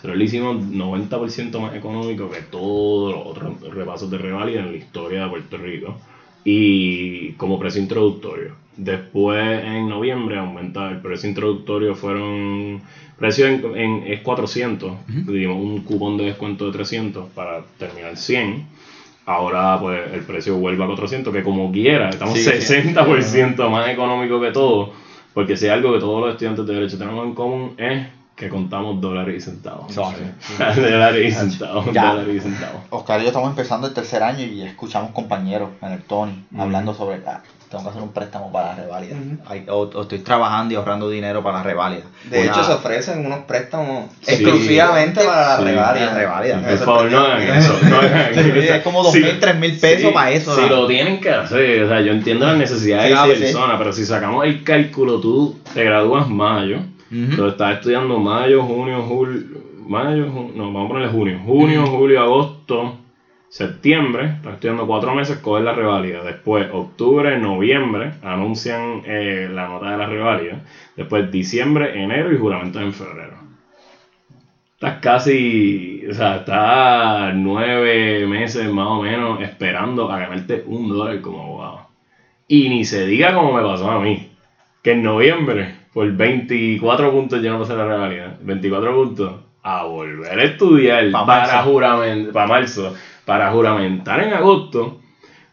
[0.01, 4.77] Pero lo hicimos 90% más económico que todos los otros repasos de revalida en la
[4.77, 5.97] historia de Puerto Rico.
[6.45, 8.53] Y como precio introductorio.
[8.77, 12.81] Después en noviembre aumenta el precio introductorio, fueron
[13.17, 14.93] precio en, es 400,
[15.27, 18.78] dimos un cupón de descuento de 300 para terminar 100
[19.29, 24.51] ahora pues el precio vuelve a 400, que como quiera, estamos 60% más económico que
[24.51, 24.91] todo,
[25.35, 28.49] porque si hay algo que todos los estudiantes de Derecho tenemos en común es que
[28.49, 29.93] contamos dólares y centavos.
[30.57, 31.85] dólares y centavos.
[31.85, 32.81] Dólares y centavos.
[32.89, 36.95] Oscar y yo estamos empezando el tercer año y escuchamos compañeros en el Tony hablando
[36.95, 37.21] sobre,
[37.69, 39.15] tengo que hacer un préstamo para la reválida.
[39.69, 42.03] o, estoy trabajando y ahorrando dinero para la reválida.
[42.29, 46.61] De hecho, se ofrecen unos préstamos exclusivamente para la reválida.
[46.61, 47.77] Por favor, no hagan eso.
[47.89, 50.55] No es como dos mil, tres mil pesos para eso.
[50.55, 53.93] Si lo tienen que hacer, o sea, yo entiendo la necesidad de esa persona, pero
[53.93, 56.79] si sacamos el cálculo, tú te gradúas mayo
[57.11, 59.41] estás estudiando mayo, junio, julio,
[59.87, 62.97] mayo, no, vamos a ponerle junio, junio, julio, agosto,
[63.49, 66.23] septiembre, estás estudiando cuatro meses, coges la revalida.
[66.23, 70.61] Después, octubre, noviembre, anuncian eh, la nota de la revalida.
[70.95, 73.39] Después, diciembre, enero y juramento en febrero.
[74.75, 81.19] Estás casi, o sea, estás nueve meses más o menos esperando a ganarte un dólar
[81.19, 81.87] como abogado.
[82.47, 84.31] Y ni se diga como me pasó a mí,
[84.81, 88.37] que en noviembre por 24 puntos yo no pasé la realidad.
[88.41, 92.95] 24 puntos a volver a estudiar para juramentar, para marzo,
[93.29, 95.01] para juramentar en agosto,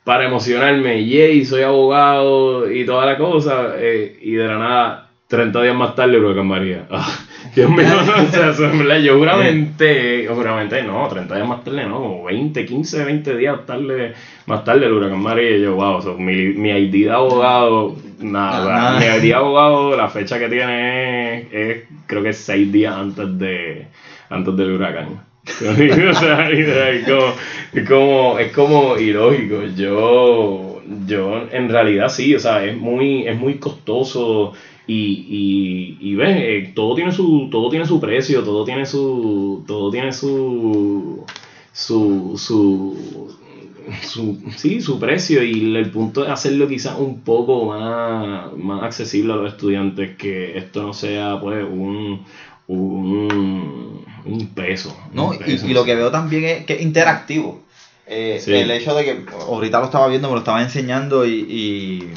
[0.02, 5.60] para emocionarme, yay, soy abogado y toda la cosa, eh, y de la nada, 30
[5.60, 6.86] días más tarde, huracán María.
[6.90, 7.06] Ah,
[7.54, 12.24] Dios mío, no, o sea, yo juramenté, juramenté, no, 30 días más tarde, no, como
[12.24, 14.14] 20, 15, 20 días tarde,
[14.46, 19.20] más tarde el huracán María, y yo, wow, mi, mi ID de abogado Nada, mi
[19.20, 23.86] día abogado, la fecha que tiene es, creo que es seis días antes de
[24.30, 25.35] antes del huracán.
[27.72, 29.62] Es como, es como, es ilógico.
[29.76, 34.52] Yo, yo en realidad sí, o sea, es muy, es muy costoso
[34.86, 39.64] y, y, y ves, eh, todo tiene su, todo tiene su precio, todo tiene su,
[39.66, 41.24] todo tiene su,
[41.72, 42.96] su, su
[44.02, 49.32] su, sí, su precio y el punto es hacerlo quizás un poco más, más accesible
[49.32, 52.24] a los estudiantes, que esto no sea pues un,
[52.68, 54.96] un, un peso.
[55.12, 57.62] No, Y, lo que veo también es que es interactivo.
[58.06, 62.12] Eh, el hecho de que ahorita lo estaba viendo, me lo estaba enseñando y,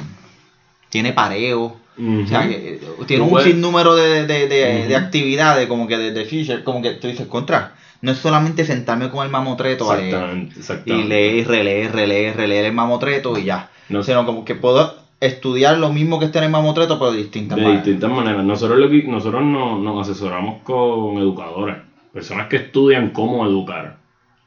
[0.89, 1.77] tiene pareo.
[1.97, 6.81] O sea, eh, tiene un sinnúmero de, de, de, actividades, como que de, de como
[6.81, 10.47] que tú dices, contra no es solamente sentarme con el mamotreto a leer
[10.85, 13.69] y leer, releer, releer, releer el mamotreto y ya.
[13.89, 14.03] No.
[14.03, 17.57] Sino como que puedo estudiar lo mismo que está en el mamotreto, pero de distintas
[17.57, 17.83] maneras.
[17.83, 18.45] De distintas maneras.
[18.45, 21.77] Nosotros, lo que, nosotros nos asesoramos con educadores,
[22.13, 23.97] personas que estudian cómo educar.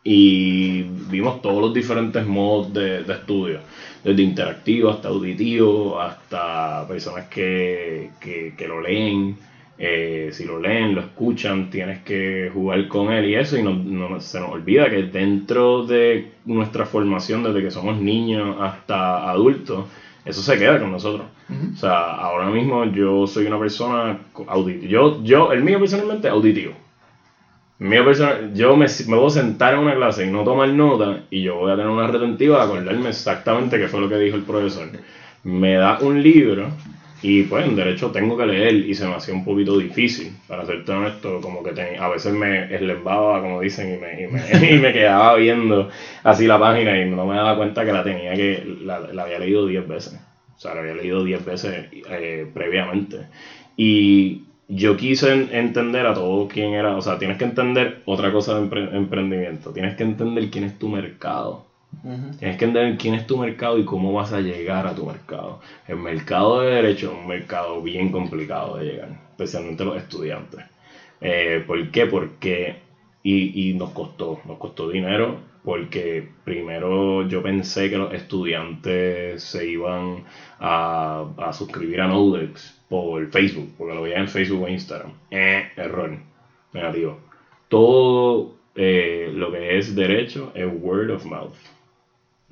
[0.04, 3.60] Y vimos todos los diferentes modos de, de estudio,
[4.02, 9.36] desde interactivo hasta auditivo, hasta personas que, que, que lo leen
[9.84, 14.20] eh, si lo leen, lo escuchan, tienes que jugar con él y eso, y no,
[14.20, 19.86] se nos olvida que dentro de nuestra formación, desde que somos niños hasta adultos,
[20.24, 21.26] eso se queda con nosotros.
[21.74, 24.90] O sea, ahora mismo yo soy una persona auditiva.
[24.90, 26.74] Yo, yo, el mío personalmente auditivo.
[27.78, 31.24] mío personal, yo me, me voy a sentar en una clase y no tomar nota
[31.30, 34.36] y yo voy a tener una retentiva de acordarme exactamente qué fue lo que dijo
[34.36, 34.88] el profesor.
[35.42, 36.68] Me da un libro
[37.22, 40.66] y pues en derecho tengo que leer y se me hacía un poquito difícil, para
[40.66, 44.78] serte honesto, como que a veces me eslembaba, como dicen, y me, y me, y
[44.78, 45.88] me, quedaba viendo
[46.24, 49.38] así la página y no me daba cuenta que la tenía que, la, la había
[49.38, 50.20] leído 10 veces.
[50.56, 53.26] O sea, la había leído 10 veces eh, previamente.
[53.76, 58.58] Y yo quise entender a todo quién era, o sea, tienes que entender otra cosa
[58.58, 61.66] de emprendimiento, tienes que entender quién es tu mercado.
[62.02, 65.60] Tienes que entender quién es tu mercado y cómo vas a llegar a tu mercado.
[65.86, 70.64] El mercado de derecho es un mercado bien complicado de llegar, especialmente los estudiantes.
[71.20, 72.06] Eh, ¿Por qué?
[72.06, 72.76] Porque,
[73.22, 79.68] y, y, nos costó, nos costó dinero, porque primero yo pensé que los estudiantes se
[79.68, 80.24] iban
[80.58, 85.12] a, a suscribir a Nodex por Facebook, porque lo veían en Facebook o Instagram.
[85.30, 86.18] Eh, error,
[86.72, 87.18] negativo.
[87.68, 91.54] Todo eh, lo que es derecho es word of mouth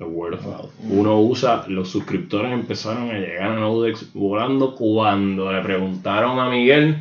[0.05, 0.71] word of mouth.
[0.89, 6.97] Uno usa, los suscriptores empezaron a llegar a Nodex volando cuando le preguntaron a Miguel,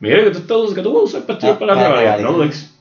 [0.00, 2.77] Miguel, ¿qué tú, qué tú usas para estudiar para la ah, Nodex.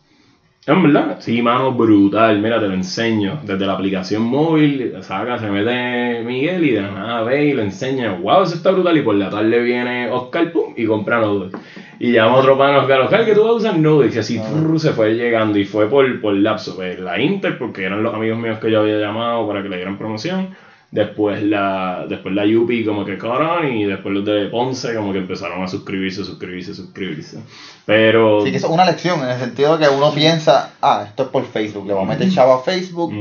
[0.68, 2.41] Es verdad, sí, mano, brutal.
[2.41, 3.39] Mira, te lo enseño.
[3.41, 8.15] Desde la aplicación móvil, saca, se mete Miguel y de nada ve y lo enseña.
[8.15, 8.97] Wow, eso está brutal.
[8.97, 11.57] Y por la tarde viene Oscar, pum, y compra Nodix.
[11.99, 14.18] Y llama a otro pan Oscar, Oscar, que tú vas a usar Nodix.
[14.18, 14.78] Y así ah.
[14.78, 15.57] se fue llegando.
[15.57, 16.76] Y fue por, por lapso.
[16.76, 19.78] Pues, la Inter, porque eran los amigos míos que yo había llamado para que le
[19.78, 20.49] dieran promoción
[20.90, 25.20] Después la, después la Yupi como que cararon y después los de Ponce como que
[25.20, 27.40] empezaron a suscribirse, suscribirse, suscribirse.
[27.86, 28.46] Pero...
[28.46, 31.24] Sí, que eso es una lección en el sentido de que uno piensa, ah, esto
[31.24, 33.14] es por Facebook, le vamos a meter chavo a Facebook,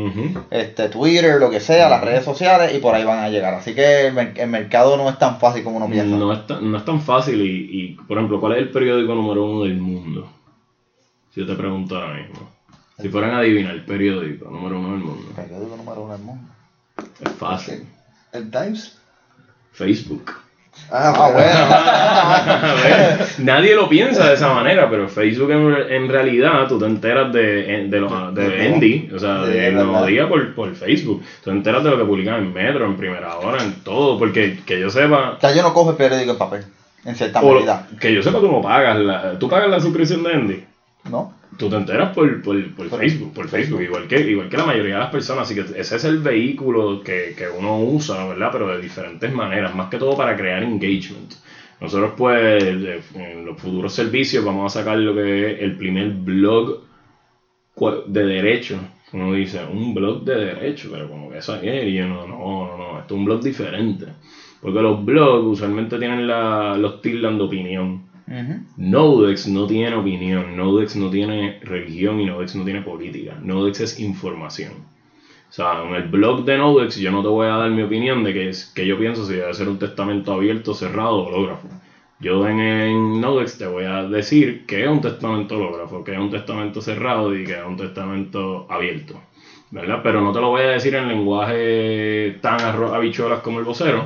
[0.50, 3.54] este, Twitter, lo que sea, las redes sociales y por ahí van a llegar.
[3.54, 6.16] Así que el, mercado no es tan fácil como uno piensa.
[6.16, 9.44] No es, no es tan fácil y, y, por ejemplo, ¿cuál es el periódico número
[9.44, 10.28] uno del mundo?
[11.34, 12.48] Si yo te pregunto ahora mismo.
[13.00, 15.24] Si fueran a adivinar el periódico número uno del mundo.
[15.30, 16.55] El periódico número uno del mundo.
[17.20, 17.86] Es fácil.
[18.32, 18.98] ¿El Times?
[19.72, 20.32] Facebook.
[20.90, 23.26] Ah, ah bueno.
[23.52, 28.00] Nadie lo piensa de esa manera, pero Facebook en, realidad tú te enteras de, de,
[28.00, 31.22] los, de Andy, o sea, de, los días por, por Facebook.
[31.42, 34.60] Tú te enteras de lo que publican en Metro, en Primera Hora, en todo, porque
[34.64, 35.32] que yo sepa...
[35.32, 36.64] O sea, yo no cojo el periódico en papel,
[37.04, 37.88] en cierta medida.
[38.00, 40.64] Que yo sepa, tú no pagas la, ¿tú pagas la suscripción de Andy?
[41.10, 41.34] ¿No?
[41.58, 44.94] Tú te enteras por, por, por Facebook, por Facebook, igual que, igual que la mayoría
[44.94, 48.50] de las personas, así que ese es el vehículo que, que uno usa, ¿verdad?
[48.52, 51.32] Pero de diferentes maneras, más que todo para crear engagement.
[51.80, 56.82] Nosotros pues en los futuros servicios vamos a sacar lo que es el primer blog
[58.06, 58.78] de derecho.
[59.12, 62.66] Uno dice, un blog de derecho, pero como que eso es, y yo no, no,
[62.66, 64.06] no, no, esto es un blog diferente.
[64.60, 68.05] Porque los blogs usualmente tienen la, los tildan de opinión.
[68.76, 73.38] Nodex no tiene opinión, Nodex no tiene religión y Nodex no tiene política.
[73.40, 74.72] Nodex es información.
[75.48, 78.24] O sea, en el blog de Nodex yo no te voy a dar mi opinión
[78.24, 81.68] de que, es, que yo pienso si debe ser un testamento abierto, cerrado o hológrafo.
[82.18, 86.30] Yo en, Nodex te voy a decir que es un testamento hológrafo, que es un
[86.30, 89.20] testamento cerrado y que es un testamento abierto.
[89.70, 90.00] ¿Verdad?
[90.02, 94.04] Pero no te lo voy a decir en lenguaje tan habichuelas como el vocero,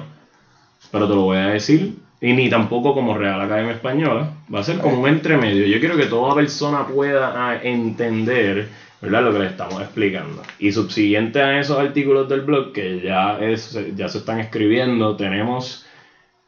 [0.91, 4.65] pero te lo voy a decir y ni tampoco como Real Academia Española, va a
[4.65, 5.67] ser como un entremedio.
[5.67, 8.69] Yo quiero que toda persona pueda ah, entender
[9.01, 9.23] ¿verdad?
[9.23, 10.43] lo que le estamos explicando.
[10.59, 15.87] Y subsiguiente a esos artículos del blog que ya, es, ya se están escribiendo, tenemos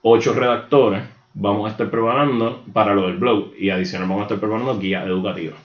[0.03, 4.41] ocho redactores, vamos a estar preparando para lo del blog y adicional vamos a estar
[4.41, 5.57] preparando guía educativa.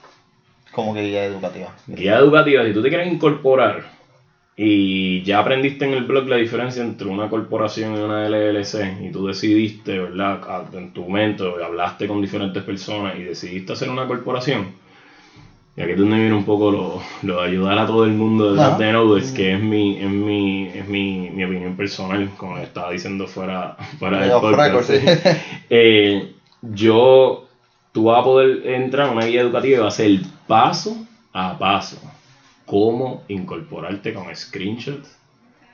[0.72, 1.74] ¿Cómo que guía educativa?
[1.86, 3.97] Guía educativa, si tú te quieres incorporar
[4.60, 9.12] y ya aprendiste en el blog la diferencia entre una corporación y una LLC y
[9.12, 10.64] tú decidiste, ¿verdad?
[10.74, 14.66] En tu mente hablaste con diferentes personas y decidiste hacer una corporación.
[15.76, 18.52] Y aquí es donde viene un poco lo, lo, de ayudar a todo el mundo
[18.52, 22.90] de de Nodes, que es mi, es mi, es mi, mi opinión personal, como estaba
[22.90, 24.90] diciendo fuera, fuera del podcast.
[25.70, 26.32] Eh,
[26.62, 27.46] yo,
[27.92, 30.96] tú vas a poder entrar en una guía educativa y va a ser paso
[31.32, 32.00] a paso
[32.68, 35.18] cómo incorporarte con screenshots,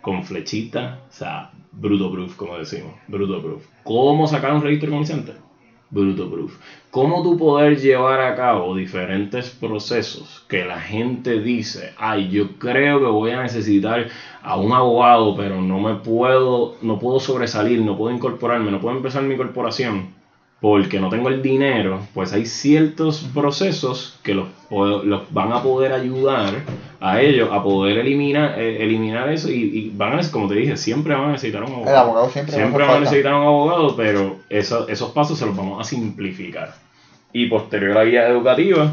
[0.01, 3.67] con flechita, o sea, bruto proof, como decimos, bruto proof.
[3.83, 5.33] ¿Cómo sacar un registro comerciante?
[5.91, 6.57] Bruto proof.
[6.91, 13.01] ¿Cómo tú poder llevar a cabo diferentes procesos que la gente dice, ay, yo creo
[13.01, 14.07] que voy a necesitar
[14.41, 18.97] a un abogado, pero no me puedo, no puedo sobresalir, no puedo incorporarme, no puedo
[18.97, 20.24] empezar mi corporación?
[20.65, 25.93] Porque no tengo el dinero, pues hay ciertos procesos que los, los van a poder
[25.93, 26.55] ayudar
[27.01, 31.15] a ellos a poder eliminar, eh, eliminar eso y, van a, como te dije, siempre
[31.15, 31.91] van a necesitar un abogado.
[31.91, 35.83] El abogado siempre, siempre van a necesitar un abogado, pero esos pasos se los vamos
[35.83, 36.73] a simplificar.
[37.31, 38.91] Y posterior a la guía educativa,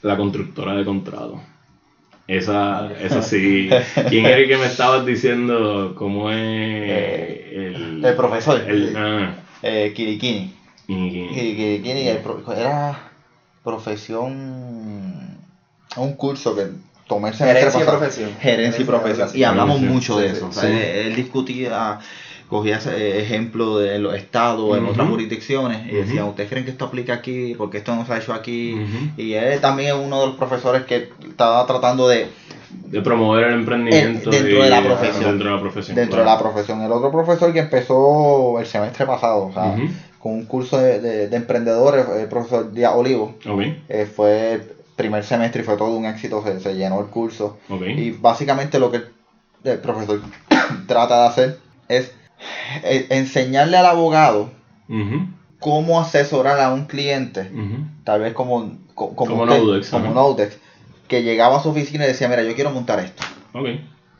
[0.00, 1.42] la constructora de contrato.
[2.26, 3.68] Esa, esa sí.
[4.08, 8.62] ¿Quién era el que me estabas diciendo cómo es eh, el, el profesor?
[8.66, 9.34] El, ah,
[9.64, 10.54] eh, Kirikini.
[10.86, 12.20] Kirikini era
[13.62, 15.38] profesión,
[15.96, 16.68] un curso que
[17.06, 18.30] tomé el Gerencia y profesión.
[18.40, 19.30] Gerencia y profesión.
[19.34, 20.50] Y hablamos mucho de eso.
[20.62, 21.98] él, discutía
[22.48, 26.84] cogía ese ejemplo de los estados en otras jurisdicciones y decía, ¿ustedes creen que esto
[26.84, 27.54] aplica aquí?
[27.56, 28.76] porque esto no se ha hecho aquí?
[29.16, 32.28] Y él también es uno de los profesores que estaba tratando de
[32.86, 35.24] de promover el emprendimiento dentro de la profesión.
[35.24, 35.96] Dentro de la profesión.
[35.96, 36.82] Dentro de la profesión.
[36.82, 39.76] El otro profesor que empezó el semestre pasado, o sea,
[40.18, 43.36] con un curso de, de, emprendedores, el profesor Díaz Olivo,
[43.88, 44.60] eh, fue
[44.96, 47.58] primer semestre y fue todo un éxito, se, llenó el curso.
[47.68, 49.02] Y básicamente lo que
[49.64, 50.20] el, profesor
[50.86, 52.12] trata de hacer es
[52.82, 54.50] eh, enseñarle al abogado
[55.58, 57.50] cómo asesorar a un cliente,
[58.04, 59.46] tal vez como, como, como,
[61.08, 63.22] que llegaba a su oficina y decía, mira, yo quiero montar esto.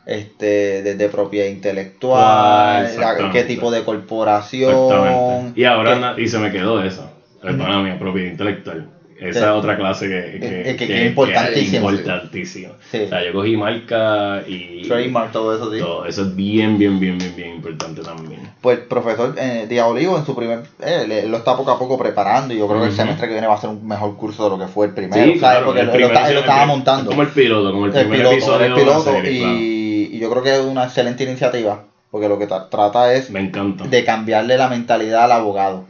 [0.07, 2.91] Este, desde propiedad intelectual,
[3.33, 5.53] qué tipo de corporación.
[5.57, 7.11] Y ahora, y se me quedó eso,
[7.41, 8.94] perdóname, propiedad intelectual.
[9.31, 11.91] Esa es otra clase que, que, que, es importantísima.
[11.91, 12.70] importantísima.
[12.70, 14.87] O sea, yo cogí marca y...
[14.87, 15.79] Trademark, todo eso, sí.
[15.79, 18.41] Todo eso es bien, bien, bien, bien, bien importante también.
[18.61, 20.62] Pues el profesor eh, Díaz Olivo en su primer...
[20.81, 23.47] Eh, lo está poco a poco preparando y yo creo que el semestre que viene
[23.47, 25.33] va a ser un mejor curso de lo que fue el primero.
[25.33, 26.07] Sí, claro, Porque lo,
[26.41, 27.11] estaba montando.
[27.11, 30.61] Como el piloto, como el, primer episodio el piloto y, y yo creo que es
[30.61, 35.85] una excelente iniciativa porque lo que trata es de cambiarle la mentalidad al abogado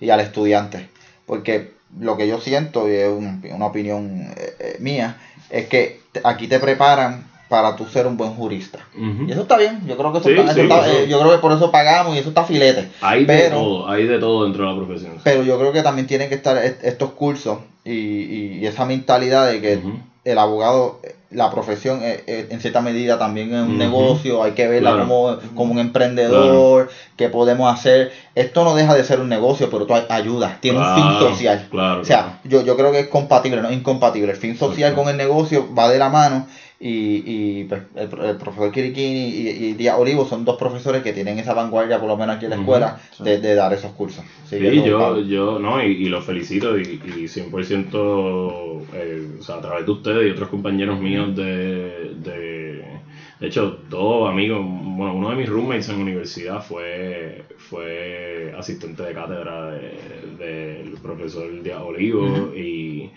[0.00, 0.88] y al estudiante.
[1.26, 5.16] Porque lo que yo siento, y es una opinión eh, eh, mía,
[5.50, 8.78] es que aquí te preparan para tú ser un buen jurista.
[8.94, 11.72] Y eso está bien, yo creo que eso, está, eh, yo creo que por eso
[11.72, 12.88] pagamos y eso está filete.
[13.00, 15.14] Hay de todo, hay de todo dentro de la profesión.
[15.24, 19.60] Pero yo creo que también tienen que estar estos cursos y, y, esa mentalidad de
[19.60, 19.80] que
[20.24, 21.00] el abogado
[21.30, 25.38] la profesión eh, eh, en cierta medida también es un negocio, hay que verla como,
[25.54, 28.12] como, un emprendedor, qué podemos hacer.
[28.34, 31.68] Esto no deja de ser un negocio, pero tú ayudas, tiene un fin social.
[31.72, 34.32] o sea, yo, yo creo que es compatible, no es incompatible.
[34.32, 36.46] El fin social con el negocio va de la mano
[36.82, 41.38] y, y pues, el, profesor Kirikini y, y Díaz Olivo son dos profesores que tienen
[41.38, 44.24] esa vanguardia, por lo menos aquí en la escuela, de, de, dar esos cursos.
[44.48, 49.60] Sí, yo, yo, no, y, y los felicito y, y 100% eh, o sea, a
[49.60, 52.82] través de ustedes y otros compañeros míos de, de,
[53.40, 59.02] de hecho, dos amigos, bueno, uno de mis roommates en la universidad fue, fue asistente
[59.02, 63.10] de cátedra del profesor Díaz Olivo y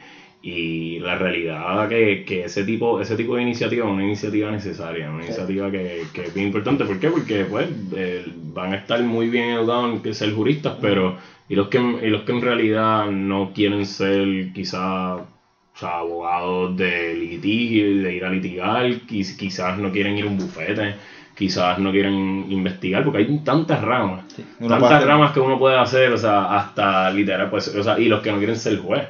[0.45, 5.09] y la realidad que, que ese tipo ese tipo de iniciativa es una iniciativa necesaria,
[5.09, 6.83] una iniciativa que, que, es bien importante.
[6.83, 7.09] ¿Por qué?
[7.09, 11.15] Porque pues eh, van a estar muy bien educados en ser juristas, pero
[11.47, 15.21] y los que y los que en realidad no quieren ser quizás
[15.81, 20.95] abogados de litigio, de ir a litigar, quizás no quieren ir a un bufete,
[21.35, 24.25] quizás no quieren investigar, porque hay tantas ramas,
[24.59, 28.21] tantas ramas que uno puede hacer, o sea, hasta literal, pues, o sea, y los
[28.21, 29.07] que no quieren ser juez.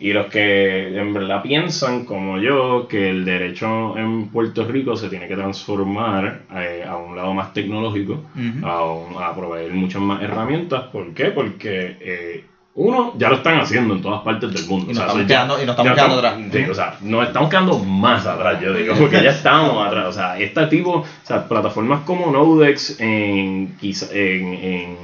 [0.00, 5.08] Y los que en verdad piensan, como yo, que el derecho en Puerto Rico se
[5.08, 8.22] tiene que transformar eh, a un lado más tecnológico,
[8.62, 10.84] a, proveer muchas más herramientas.
[10.92, 11.26] ¿Por qué?
[11.26, 12.44] Porque eh,
[12.74, 14.92] uno, ya lo están haciendo en todas partes del mundo.
[14.92, 16.34] Y nos estamos, quedando, y nos estamos quedando atrás.
[16.52, 20.06] Sí, o sea, nos estamos quedando más atrás, yo digo, porque ya estamos atrás.
[20.06, 24.96] O sea, este tipo, o sea, plataformas como Nodex en, en, en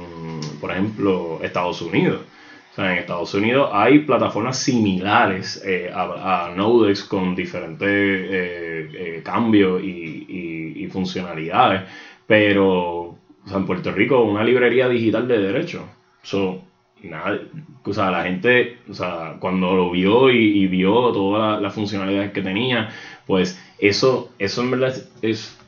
[0.61, 2.21] por ejemplo, Estados Unidos
[2.77, 10.87] en Estados Unidos hay plataformas similares eh, a, Nodex con diferentes eh, eh, cambios y,
[10.91, 11.81] funcionalidades,
[12.25, 13.17] pero
[13.53, 15.83] en Puerto Rico una librería digital de derecho.
[16.21, 16.61] So,
[17.03, 17.39] nada,
[17.83, 22.41] o sea, la gente, o sea, cuando lo vio y, vio todas las funcionalidades que
[22.41, 22.89] tenía,
[23.25, 25.59] pues eso, eso en verdad es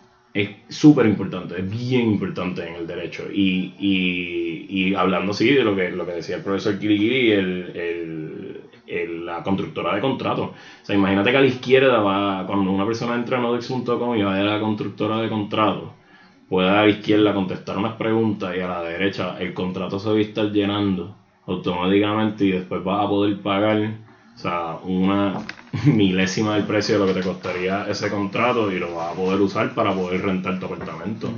[0.70, 3.24] súper importante, es bien importante en el derecho.
[3.32, 8.62] Y, y, y, hablando así de lo que, lo que decía el profesor Kirigiri, el,
[8.88, 10.50] el, la constructora de contratos.
[10.50, 14.24] O sea, imagínate que a la izquierda va, cuando una persona entra a nodex.com y
[14.24, 15.90] va a la constructora de contratos,
[16.50, 20.16] puede a la izquierda contestar unas preguntas y a la derecha el contrato se va
[20.16, 21.16] a estar llenando
[21.46, 24.07] automáticamente y después va a poder pagar
[24.38, 25.42] o sea, una
[25.86, 29.42] milésima del precio de lo que te costaría ese contrato y lo vas a poder
[29.42, 31.32] usar para poder rentar tu apartamento,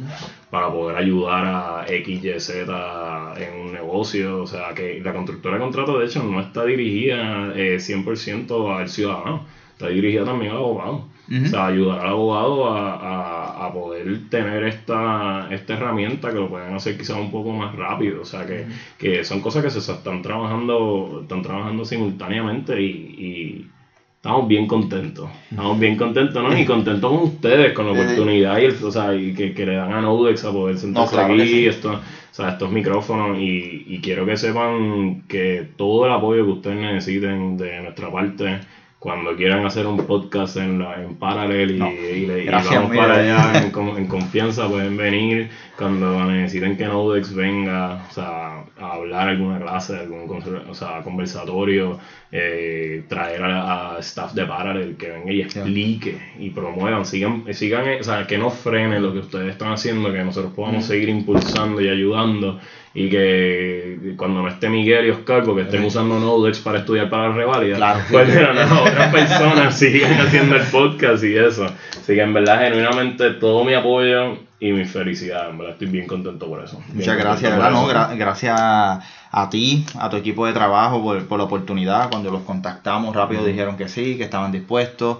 [0.50, 4.42] para poder ayudar a X, Y, Z en un negocio.
[4.44, 8.90] O sea, que la constructora de contrato, de hecho, no está dirigida eh, 100% al
[8.90, 11.08] ciudadano, está dirigida también al abogado.
[11.32, 16.74] O sea, ayudar al abogado a, a, poder tener esta, esta herramienta que lo pueden
[16.74, 18.22] hacer quizás un poco más rápido.
[18.22, 18.66] O sea, que,
[18.98, 23.68] que son cosas que se están trabajando, están trabajando simultáneamente y, y
[24.16, 25.30] estamos bien contentos.
[25.50, 26.58] Estamos bien contentos, ¿no?
[26.58, 29.76] Y contentos con ustedes, con la oportunidad y, el, o sea, y que, que, le
[29.76, 33.38] dan a Nodex a poder sentarse aquí, esto, o sea, estos micrófonos.
[33.38, 38.60] Y, y quiero que sepan que todo el apoyo que ustedes necesiten de nuestra parte
[39.00, 43.64] cuando quieran hacer un podcast en, la, en Paralel y, le, vamos para allá
[43.98, 45.50] en, confianza pueden venir.
[45.78, 50.30] Cuando necesiten que Nodex venga o sea, a hablar alguna clase, algún
[50.70, 51.98] o sea, conversatorio,
[52.34, 58.04] eh, traer a, staff de Paralel que venga y explique y promuevan, sigan, sigan, o
[58.04, 61.88] sea, que no frenen lo que ustedes están haciendo, que nosotros podamos seguir impulsando y
[61.88, 62.60] ayudando
[62.94, 67.30] y que cuando no esté Miguel y Oscar, porque estén usando Nodex para estudiar para
[67.30, 68.00] la revalida, claro.
[68.10, 71.66] pues otras personas sigan haciendo el podcast y eso.
[71.66, 76.08] Así que en verdad, genuinamente, todo mi apoyo y mi felicidad, en verdad, estoy bien
[76.08, 76.82] contento por eso.
[76.94, 77.72] Muchas gracias, ¿verdad?
[77.72, 82.10] No, gracias a ti, a tu equipo de trabajo por, por la oportunidad.
[82.10, 85.20] Cuando los contactamos rápido dijeron que sí, que estaban dispuestos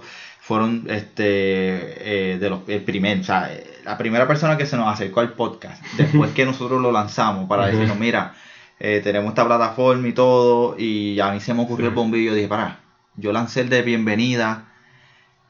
[0.50, 3.48] fueron este eh, de los el primer, o sea,
[3.90, 7.66] la primera persona que se nos acercó al podcast después que nosotros lo lanzamos para
[7.66, 8.34] decirnos, mira,
[8.78, 12.48] eh, tenemos esta plataforma y todo, y a mí se me ocurrió el bombillo, dije,
[12.48, 12.78] para,
[13.16, 14.66] yo lancé el de bienvenida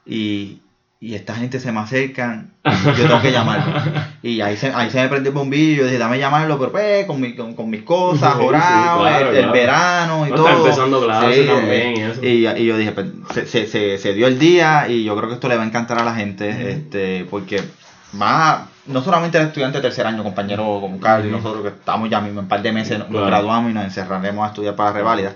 [0.06, 0.60] y,
[1.00, 3.74] y esta gente se me acercan, yo tengo que llamarlo.
[4.22, 7.18] Y ahí se, ahí se me prendió el bombillo, dije, dame llamarlo, pero pues, con,
[7.22, 9.52] mi, con, con mis cosas, sí, orado, claro, el, el claro.
[9.52, 10.48] verano y No, todo.
[10.48, 12.20] está empezando clase Sí, también y eh, eso.
[12.22, 15.28] y, y yo dije, pues, se, se, se, se dio el día y yo creo
[15.30, 17.62] que esto le va a encantar a la gente, este, porque
[18.12, 22.08] más, no solamente el estudiante de tercer año, compañero como Carlos y nosotros que estamos
[22.10, 23.26] ya mismo en un par de meses, nos Claro.
[23.26, 25.32] graduamos y nos encerraremos a estudiar para reválida.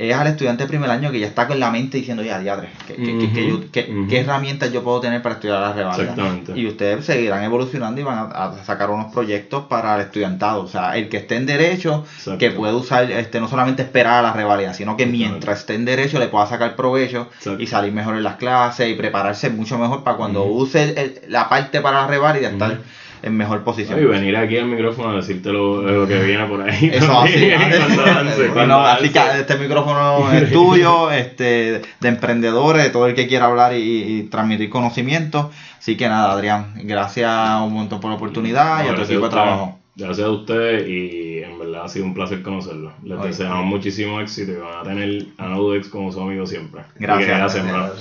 [0.00, 2.70] Es al estudiante de primer año que ya está con la mente diciendo, ya, diadre,
[2.86, 5.90] ¿qué, qué, qué- qué yo- qué- qué herramientas yo puedo tener para estudiar la?
[5.90, 6.58] Exactamente.
[6.58, 10.62] Y ustedes seguirán evolucionando y van a, a sacar unos proyectos para el estudiantado.
[10.62, 12.38] O sea, el que esté en derecho, Exacto.
[12.38, 15.84] que puede usar, este, no solamente esperar a la revalida, sino que mientras esté en
[15.84, 17.62] derecho le pueda sacar provecho Exacto.
[17.62, 21.20] y salir mejor en las clases y prepararse mucho mejor para cuando use el- el-
[21.28, 22.78] la parte para la revalida estar.
[23.22, 24.00] En mejor posición.
[24.00, 26.90] Y venir aquí al micrófono a decirte lo, lo que viene por ahí.
[26.92, 27.32] Eso así.
[27.32, 33.06] también, cuando avance, Bueno, así que este micrófono es tuyo, este, de emprendedores, de todo
[33.06, 35.50] el que quiera hablar y, y transmitir conocimiento.
[35.78, 37.30] Así que nada, Adrián, gracias
[37.62, 39.78] un montón por la oportunidad y a tu Gracias equipo de trabajo.
[39.96, 42.92] Gracias a ustedes y en verdad ha sido un placer conocerlos.
[43.02, 43.28] Les Oye.
[43.28, 46.80] deseamos muchísimo éxito y van a tener a Nodex como su amigo siempre.
[46.80, 47.38] Así Gracias.
[47.38, 47.92] gracias, hermano.